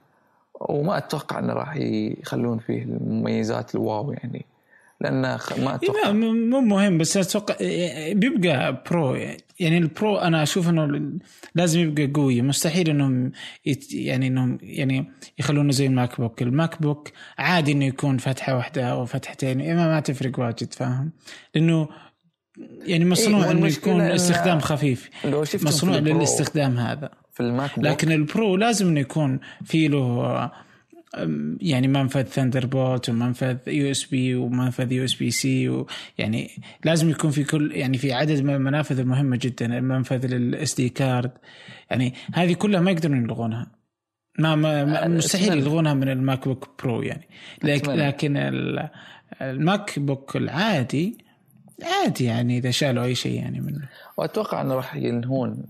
[0.60, 4.46] وما أتوقع إنه راح يخلون فيه المميزات ال wow يعني.
[5.02, 6.02] لأن خ- ما أتوقع.
[6.06, 7.56] لا م- مو مهم بس أتوقع
[8.14, 9.16] بيبقى Pro
[9.60, 11.12] يعني ال Pro أنا أشوف إنه
[11.56, 12.42] لازم يبقى قوي.
[12.42, 13.32] مستحيل إنهم
[13.66, 18.84] يت يعني إنهم يعني يخلونه زي ال MacBook ال MacBook عادي إنه يكون فتحة واحدة
[18.86, 21.12] أو فتحتين ما ما تفرق واجد فاهم؟
[21.56, 21.90] لأنه
[22.82, 25.10] يعني مصنوع إيه، إنه يكون إن استخدام خفيف.
[25.26, 27.10] لو مصنوع للاستخدام هذا.
[27.34, 30.52] في ال MacBook لكن ال Pro لازم إنه يكون في له
[31.62, 35.84] يعني منفذ Thunderbolt ومنفذ يو اس بي ومنفذ يو اس بي سي
[36.18, 36.50] يعني
[36.86, 41.32] لازم يكون في كل يعني في عدد من المنافذ المهمة جدا المنفذ لل SD card
[41.92, 43.72] يعني هذه كلها ما يقدرون يلغونها.
[44.40, 45.54] ما, ما ما- مستحيل.
[45.58, 47.28] يلغونها من ال MacBook Pro يعني.
[47.64, 47.92] لكن.
[47.92, 48.90] لكن ال-
[49.42, 51.18] ال MacBook العادي
[51.84, 55.66] عادي يعني إذا شالوا أي شيء يعني منه وأتوقع إنه راح ينهون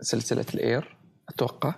[0.00, 0.96] سلسلة ال Air
[1.28, 1.74] أتوقع.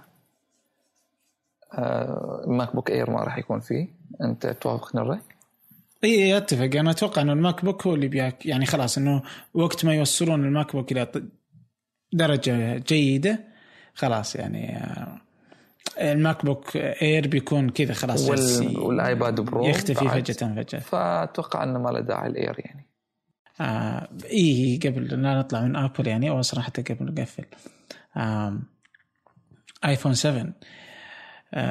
[2.46, 3.88] MacBook Air ما راح يكون فيه.
[4.20, 5.20] أنت توافقني الرأي؟
[6.04, 6.70] إي أتفق.
[6.78, 9.22] أنا أتوقع انه ال MacBook هو اللي بياك يعني خلاص إنه
[9.54, 11.06] وقت ما يوصلون ال MacBook إلى
[12.12, 13.38] درجة جيدة
[13.94, 15.20] خلاص يعني آه،
[16.00, 18.78] الماك بوك اير بيكون كذا خلاص وال...
[18.78, 20.20] وال iPad Pro يختفي بعد.
[20.30, 20.78] فجأة فجأة.
[20.80, 22.86] فأتوقع إنه ما له داعي ال Air يعني.
[23.60, 27.44] آه إي قبل لا نطلع من Apple يعني أو صراحة قبل نقفل
[28.16, 28.62] آم،
[29.84, 30.52] iPhone 7 آه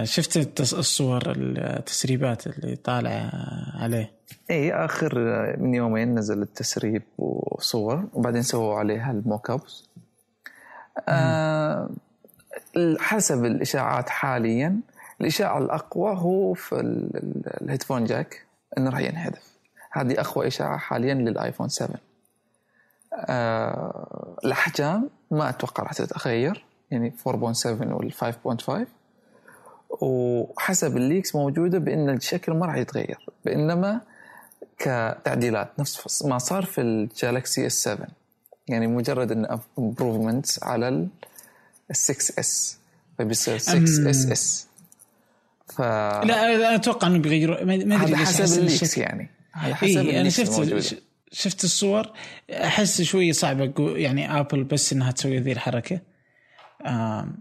[0.03, 3.31] شفت التص- الصور التسريبات اللي طالعه
[3.75, 4.11] عليه؟
[4.51, 5.15] اي آخر
[5.59, 9.83] من يومين نزل التسريب وصور وبعدين سووا عليها ال mock-ups
[11.09, 11.89] آه
[12.99, 14.79] حسب الإشاعات حاليا
[15.21, 18.45] الإشاعة الأقوى هو في ال- ال- ال headphone jack
[18.77, 19.57] إنه راح ينحذف.
[19.91, 21.95] هذه أقوى إشاعة حاليا لل iPhone 7
[23.13, 28.87] آه الأحجام ما أتوقع راح تتغير يعني 4.7 وال 5.5
[29.89, 34.01] وحسب ال leaks موجودة بأن الشكل ما راح يتغير بانما
[34.79, 38.07] كتعديلات نفس ما صار في ال Galaxy S7
[38.67, 41.07] يعني مجرد انه improvement على ال
[41.91, 42.77] 6S
[43.19, 44.67] فبيصير 6SS
[45.67, 47.63] ف لا لا أتوقع إنه بيغيروا.
[47.63, 49.29] ما أدري أحس حسب ال leaks الشكل- يعني.
[49.55, 50.81] على حسب إيه أنا شفت الموجودة.
[51.31, 52.11] شفت الصور
[52.51, 55.99] أحس شوي صعب أقول يعني ابل بس إنها تسوي ذي الحركة.
[56.85, 57.39] آم،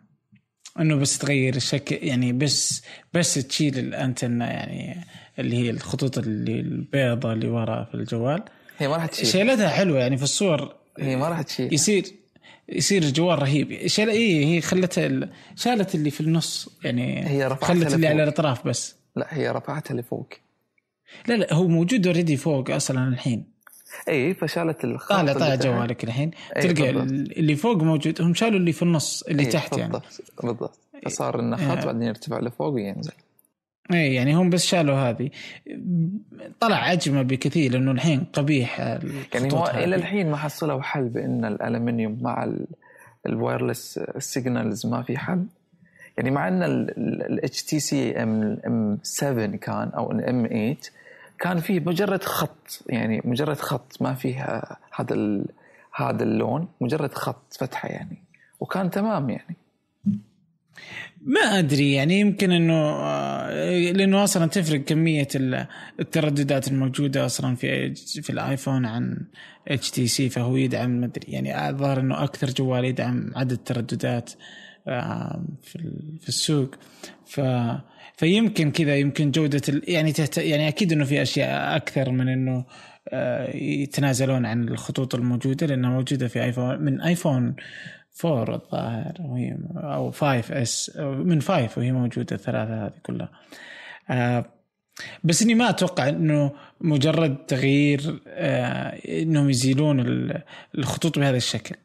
[0.80, 2.82] إنه بس تغير الشكل يعني بس
[3.14, 5.04] بس تشيل الأنتنة يعني
[5.38, 8.42] اللي هي الخطوط اللي البيضة اللي ورا في الجوال.
[8.78, 9.26] هي ما راح تشيل.
[9.26, 10.74] شيلتها حلوة يعني في الصور.
[10.98, 11.74] هي ما راح تشيل.
[11.74, 12.04] يصير
[12.68, 13.86] يصير الجوال رهيب.
[13.86, 18.06] شال اي هي خلتها ال- شالت اللي في النص يعني هي رفعتها خلت اللي.
[18.06, 18.96] على الأطراف بس.
[19.16, 20.28] لا هي رفعتها لفوق.
[21.28, 23.44] لا لا هو موجود already فوق أصلا الحين.
[24.09, 25.55] اي فشالت الخط طالع طالع.
[25.55, 27.11] جوالك الحين إيه، تلقى بالضبط.
[27.38, 31.40] اللي فوق موجود هم شالوا اللي في النص اللي إيه، تحت يعني بالضبط بالضبط فصار
[31.40, 31.84] انه خط إيه.
[31.84, 33.12] بعدين يرتفع لفوق وينزل
[33.92, 35.30] اي يعني هم بس شالوا هذه
[36.61, 38.80] طلع اجمل بكثير لأنه الحين قبيح
[39.34, 39.84] يعني هو هذه.
[39.84, 42.66] إلى الحين ما حصلوا حل بان الالمنيوم مع ال-
[43.26, 45.44] ال wireless signals ما في حل
[46.16, 50.76] يعني مع ان ال HTC M M7 كان أو ال M8
[51.39, 54.45] كان فيه مجرد خط يعني مجرد خط ما فيه
[54.95, 55.45] هذا
[55.95, 58.22] هذا اللون مجرد خط فتحة يعني
[58.61, 59.57] وكان تمام يعني.
[61.20, 65.66] ما أدري يعني يمكن إنه آه، لأنه أصلا تفرق كمية ال-
[66.01, 69.26] الترددات الموجودة أصلا في في ال iPhone عن
[69.68, 74.30] HTC فهو يدعم ما أدري يعني الظاهر إنه أكثر جوال يدعم عدد ترددات
[74.89, 75.45] آه،
[76.20, 76.74] في السوق.
[77.26, 77.41] ف
[78.16, 79.80] فيمكن كذا يمكن جودة.
[79.88, 80.38] يعني تهت...
[80.38, 82.64] يعني أكيد إنه في أشياء أكثر من إنه
[83.08, 87.54] آه، يتنازلون عن الخطوط الموجودة لأنها موجودة في iPhone من iPhone
[88.24, 93.28] 4 الظاهر وهي أو 5S من 5 وهي موجودة الثلاثة هذه كلها
[94.10, 94.44] آه
[95.24, 98.88] بس إني ما أتوقع إنه مجرد تغيير آه
[99.22, 100.42] إنهم يزيلون ال-
[100.78, 101.76] الخطوط بهذا الشكل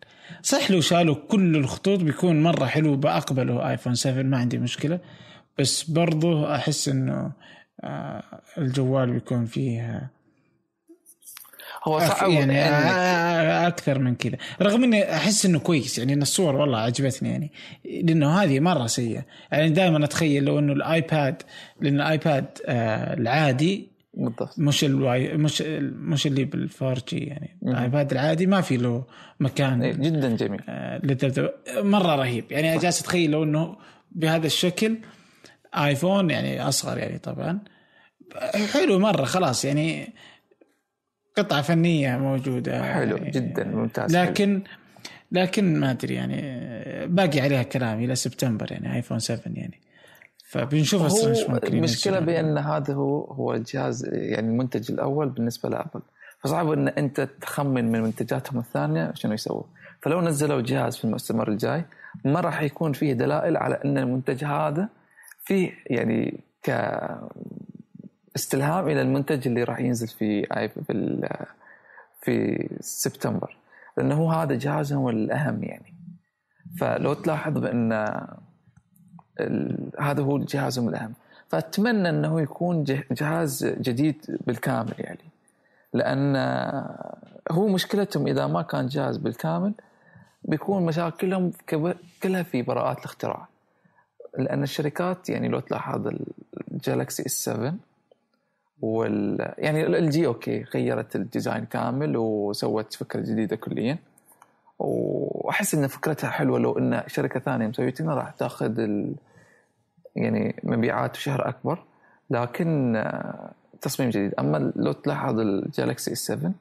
[0.44, 5.00] صح لو شالوا كل الخطوط بيكون مرة حلو بأقبله ايفون 7 ما عندي مشكلة
[5.62, 7.32] بس برضو أحس إنه
[7.84, 8.24] آه
[8.58, 10.10] الجوال بيكون فيه
[11.84, 14.38] هو أف- صعب يعني آه، أكثر من كذا.
[14.62, 17.52] رغم إني أحس إنه كويس يعني إن الصور والله عجبتني يعني
[18.04, 19.26] لأنه هذه مرة سيئة.
[19.52, 21.42] يعني دائما أتخيل لو إنه ال iPad
[21.82, 24.60] لأن ال iPad آه العادي بالضبط.
[24.60, 27.72] مش ال Wi مش مش اللي بال 4G يعني مم.
[27.72, 29.04] ال iPad العادي ما في له
[29.40, 30.62] مكان إيه، جدا جميل.
[30.70, 32.46] آه، للدبدبه مرة رهيب.
[32.52, 33.76] يعني جالس أتخيل لو إنه
[34.12, 34.98] بهذا الشكل
[35.78, 37.60] iPhone يعني أصغر يعني طبعا.
[38.74, 40.14] حلو مرة خلاص يعني
[41.38, 43.32] قطعة فنية موجودة حلو يعني.
[43.32, 44.30] جدا ممتاز حلو.
[44.30, 44.64] لكن
[45.32, 46.42] لكن ما أدري يعني
[47.08, 49.82] باقي عليها كلام إلى سبتمبر يعني آيفون 7 يعني.
[50.46, 52.20] فبنشوف هو المشكلة.
[52.20, 56.02] بأن هذا هو هو الجهاز يعني المنتج الأول بالنسبة لأبل.
[56.44, 59.64] فصعب إن أنت تخمن من منتجاتهم الثانية شنو يسووا
[60.02, 61.86] فلو نزلوا جهاز في المؤتمر الجاي
[62.26, 64.90] ما راح يكون فيه دلائل على أن المنتج هذا
[65.44, 66.70] فيه يعني ك
[68.36, 70.46] استلهام إلى المنتج اللي راح ينزل في
[70.88, 71.28] في
[72.22, 73.58] في سبتمبر.
[73.98, 75.94] لأنه هو هذا جهازهم الاهم يعني.
[76.80, 77.92] فلو تلاحظ بأن
[80.00, 81.14] هذا هو جهازهم الاهم
[81.50, 85.30] فأتمنى أنه يكون جه- جهاز جديد بالكامل يعني.
[85.94, 86.36] لأن
[87.52, 89.74] هو مشكلتهم إذا ما كان جهاز بالكامل
[90.44, 91.52] بيكون مشاكلهم
[92.24, 93.48] كلها في براءات الاختراع.
[94.38, 96.10] لأن الشركات يعني لو تلاحظ
[96.72, 97.76] ال Galaxy S7
[98.82, 103.98] وال يعني ال LG أوكي غيرت ال design كامل وسوت فكرة جديدة كليا.
[104.80, 109.16] وأحس إن فكرتها حلوة لو إن شركة ثانية مسويتها راح تأخذ ال...
[110.16, 111.84] يعني مبيعات بشهر أكبر.
[112.30, 113.52] لكن آه،
[113.82, 114.34] تصميم جديد.
[114.40, 116.52] أما لو تلاحظ ال Galaxy S7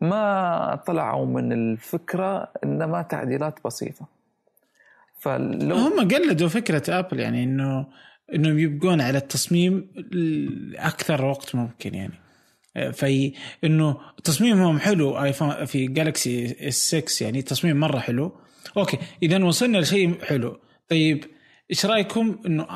[0.00, 4.06] ما طلعوا من الفكرة انما تعديلات بسيطة.
[5.22, 7.86] فلو هم قلدوا فكرة Apple يعني انه
[8.34, 9.92] إنهم يبقون على التصميم
[10.76, 12.14] أكثر وقت ممكن يعني.
[12.92, 13.32] في
[13.64, 18.36] إنه تصميمهم حلو iPhone في Galaxy S6 يعني تصميم مرة حلو.
[18.76, 20.60] okay اذا وصلنا لشيء حلو.
[20.88, 21.24] طيب
[21.70, 22.66] إيش رأيكم إنه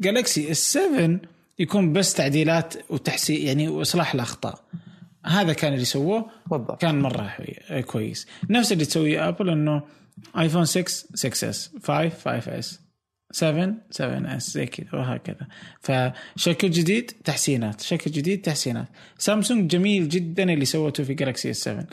[0.00, 1.20] Galaxy S7
[1.58, 4.64] يكون بس تعديلات وتحسين يعني وإصلاح الأخطاء؟
[5.26, 6.30] هذا كان اللي سووه.
[6.46, 7.36] بالضبط كان مرة
[7.86, 8.26] كويس.
[8.50, 9.82] نفس اللي تسويه Apple إنه
[10.38, 12.80] iPhone 6 6S 5 5S
[13.30, 15.46] 7 7S زي كذا وهكذا.
[15.80, 17.80] فشكل جديد تحسينات.
[17.80, 18.86] شكل جديد تحسينات.
[19.18, 21.86] سامسونج جميل جدا اللي سوته في Galaxy S7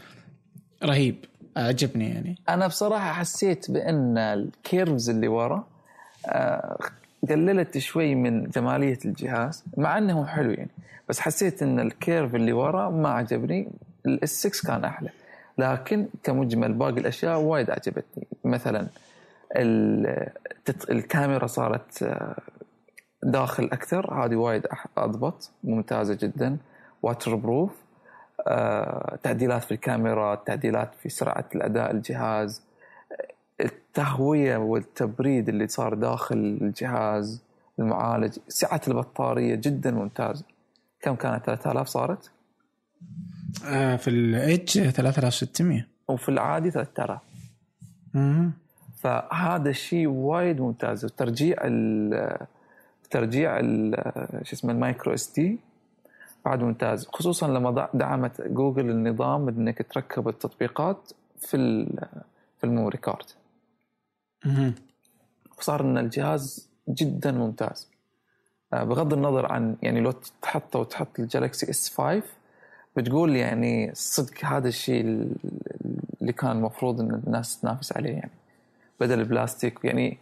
[0.84, 1.16] رهيب.
[1.58, 2.36] أعجبني يعني.
[2.50, 5.68] أنا بصراحة حسيت بأن ال curves اللي ورا
[6.26, 6.80] آه،
[7.30, 10.72] قللت شوي من جمالية الجهاز مع انه حلو يعني
[11.10, 13.68] بس حسيت أن ال curve اللي ورا ما عجبني.
[14.06, 15.10] ال S6 كان أحلى.
[15.58, 18.88] لكن كمجمل باقي الأشياء وايد عجبتني مثلا
[20.90, 22.36] الكاميرا صارت آه،
[23.24, 24.14] داخل أكثر.
[24.14, 26.58] هذه وايد أضبط ممتازة جدا.
[27.04, 27.86] waterproof
[28.48, 32.62] آه، تعديلات في الكاميرا تعديلات في سرعة الأداء الجهاز
[33.62, 37.44] التهوية والتبريد اللي صار داخل الجهاز
[37.80, 40.44] المعالج سعة البطارية جدا ممتازة.
[41.02, 42.32] كم كانت؟ 3000 صارت؟
[43.66, 47.20] آه في ال Edge 3600 وفي العادي 3000
[48.14, 48.52] مم.
[49.00, 51.06] فهذا الشيء وايد ممتاز.
[51.06, 52.38] وترجيع ال
[53.10, 53.96] ترجيع ال
[54.44, 55.60] شو اسمه ال micro SD
[56.46, 57.08] بعد ممتاز.
[57.08, 62.08] خصوصا لما دعمت جوجل النظام إنك تركب التطبيقات في ال-
[62.58, 63.26] في ال memory card.
[65.58, 67.88] فصار إن الجهاز جدا ممتاز.
[68.74, 72.24] آه، بغض النظر عن يعني لو تحطه وتحط ال Galaxy S 5
[72.98, 75.02] بتقول يعني صدق هذا الشيء
[76.22, 78.32] اللي كان المفروض إن الناس تنافس عليه يعني
[79.00, 79.80] بدل البلاستيك.
[79.84, 80.18] يعني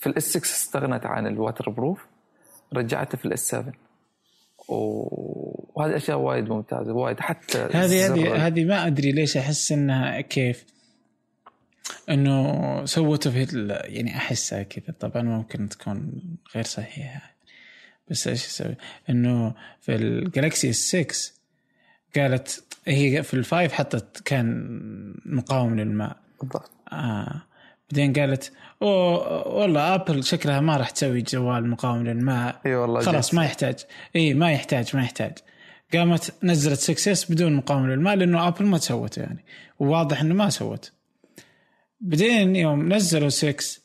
[0.00, 2.06] في ال S 6 استغنت عن ال waterproof
[2.72, 3.72] رجعته في ال S 7
[4.68, 7.20] و- وهذه أشياء وايد ممتازة وايد.
[7.20, 10.64] حتى هذه هذه هذه ما أدري ليش أحس إنها كيف.
[12.10, 14.94] إنه سوته في يعني أحسها كذا.
[15.00, 16.12] طبعا ممكن تكون
[16.54, 17.32] غير صحيحة.
[18.10, 18.76] بس إيش أسوي؟
[19.10, 21.32] إنه في ال Galaxy S 6
[22.16, 24.78] قالت هي في ال five حطت كان
[25.24, 26.16] مقاوم للماء.
[26.40, 26.70] بالضبط.
[26.92, 27.42] آه.
[27.90, 28.52] بعدين قالت
[28.82, 32.60] أوه والله آبل شكلها ما راح تسوي جوال مقاوم للماء.
[32.66, 33.36] إي والله خلاص جد.
[33.36, 33.78] ما يحتاج.
[34.16, 35.32] إي ما يحتاج ما يحتاج.
[35.94, 39.44] قامت نزلت 6 S بدون مقاومه للماء لأنه آبل ما سوته يعني.
[39.78, 40.92] وواضح إنه ما سوت.
[42.00, 43.80] بعدين يوم نزلوا 6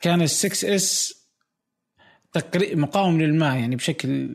[0.00, 1.21] كان ال 6 S
[2.32, 4.34] تقريبا مقاوم للماء يعني بشكل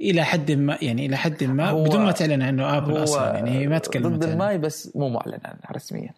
[0.00, 3.66] إلى حد ما يعني إلى حد ما بدون ما تعلن عنه آبل أصلا يعني هي
[3.66, 4.30] ما تكلمت ضد.
[4.30, 6.14] الماي بس مو معلن عنها رسميا.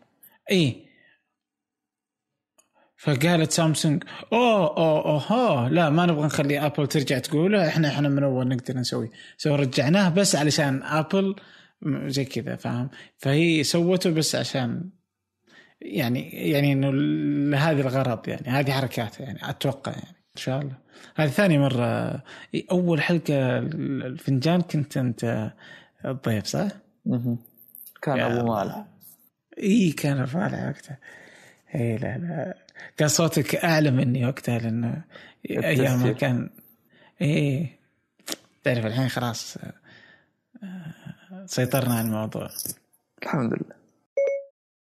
[0.51, 0.87] إي.
[2.97, 8.22] فقالت سامسونج أوه أوه أوه لا ما نبغى نخلي آبل ترجع تقول إحنا إحنا من
[8.22, 9.11] أول نقدر نسوي.
[9.37, 11.37] so رجعناه بس علشان آبل
[11.87, 14.91] زي كذا فاهم؟ فهي سوته بس عشان
[15.81, 16.93] يعني يعني إنه
[17.51, 20.16] لهذا الغرض يعني هذه حركات يعني أتوقع يعني.
[20.37, 20.74] شاء الله.
[21.16, 22.22] هذه ثاني مرة.
[22.55, 25.53] إي، أول حلقة الفنجان كنت أنت
[26.05, 26.68] الضيف صح؟
[27.07, 27.39] مهم.
[28.03, 28.84] كان أبو مالح.
[29.62, 30.99] إي كان رفع وقتها.
[31.74, 32.57] إي لا لا.
[32.97, 35.05] كان صوتك اعلى مني وقتها لأنه
[35.51, 36.51] أيام كان
[37.22, 37.68] إي.
[38.64, 39.57] تعرف الحين خلاص
[40.62, 42.49] آه، سيطرنا على الموضوع.
[43.22, 43.76] الحمد لله.